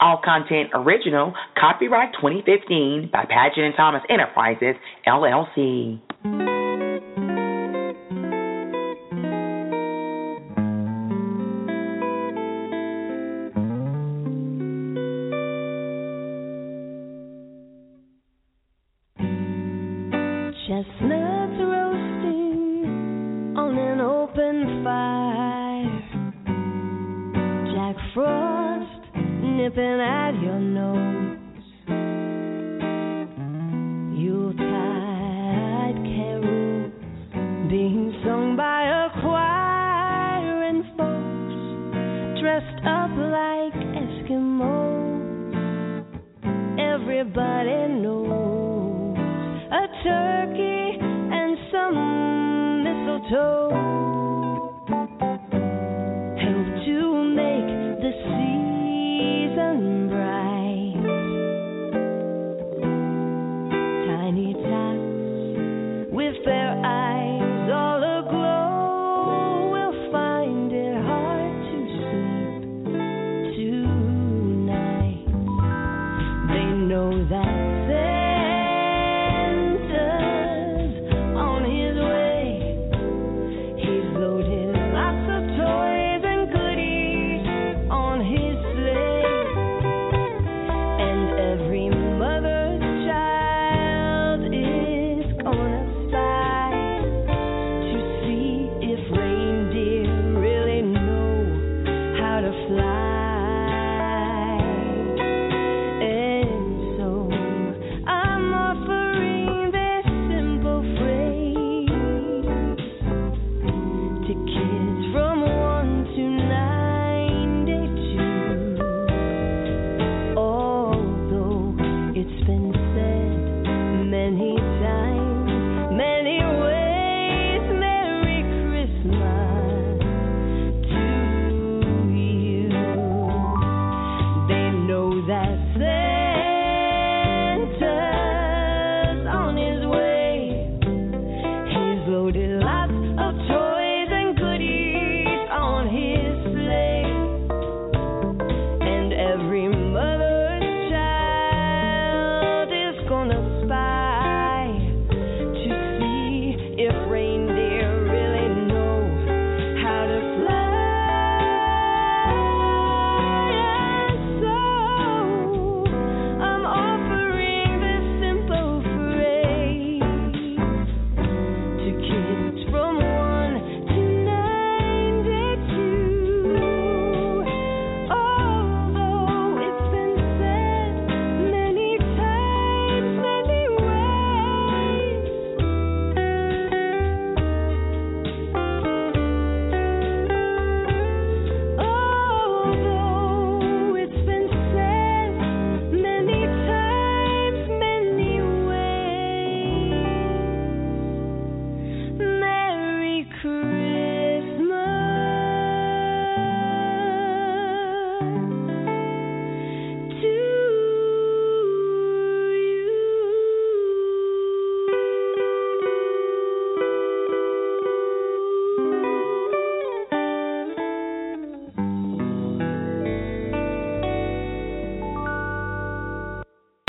[0.00, 4.76] All content original, copyright 2015 by Paget and Thomas Enterprises,
[5.08, 6.67] LLC.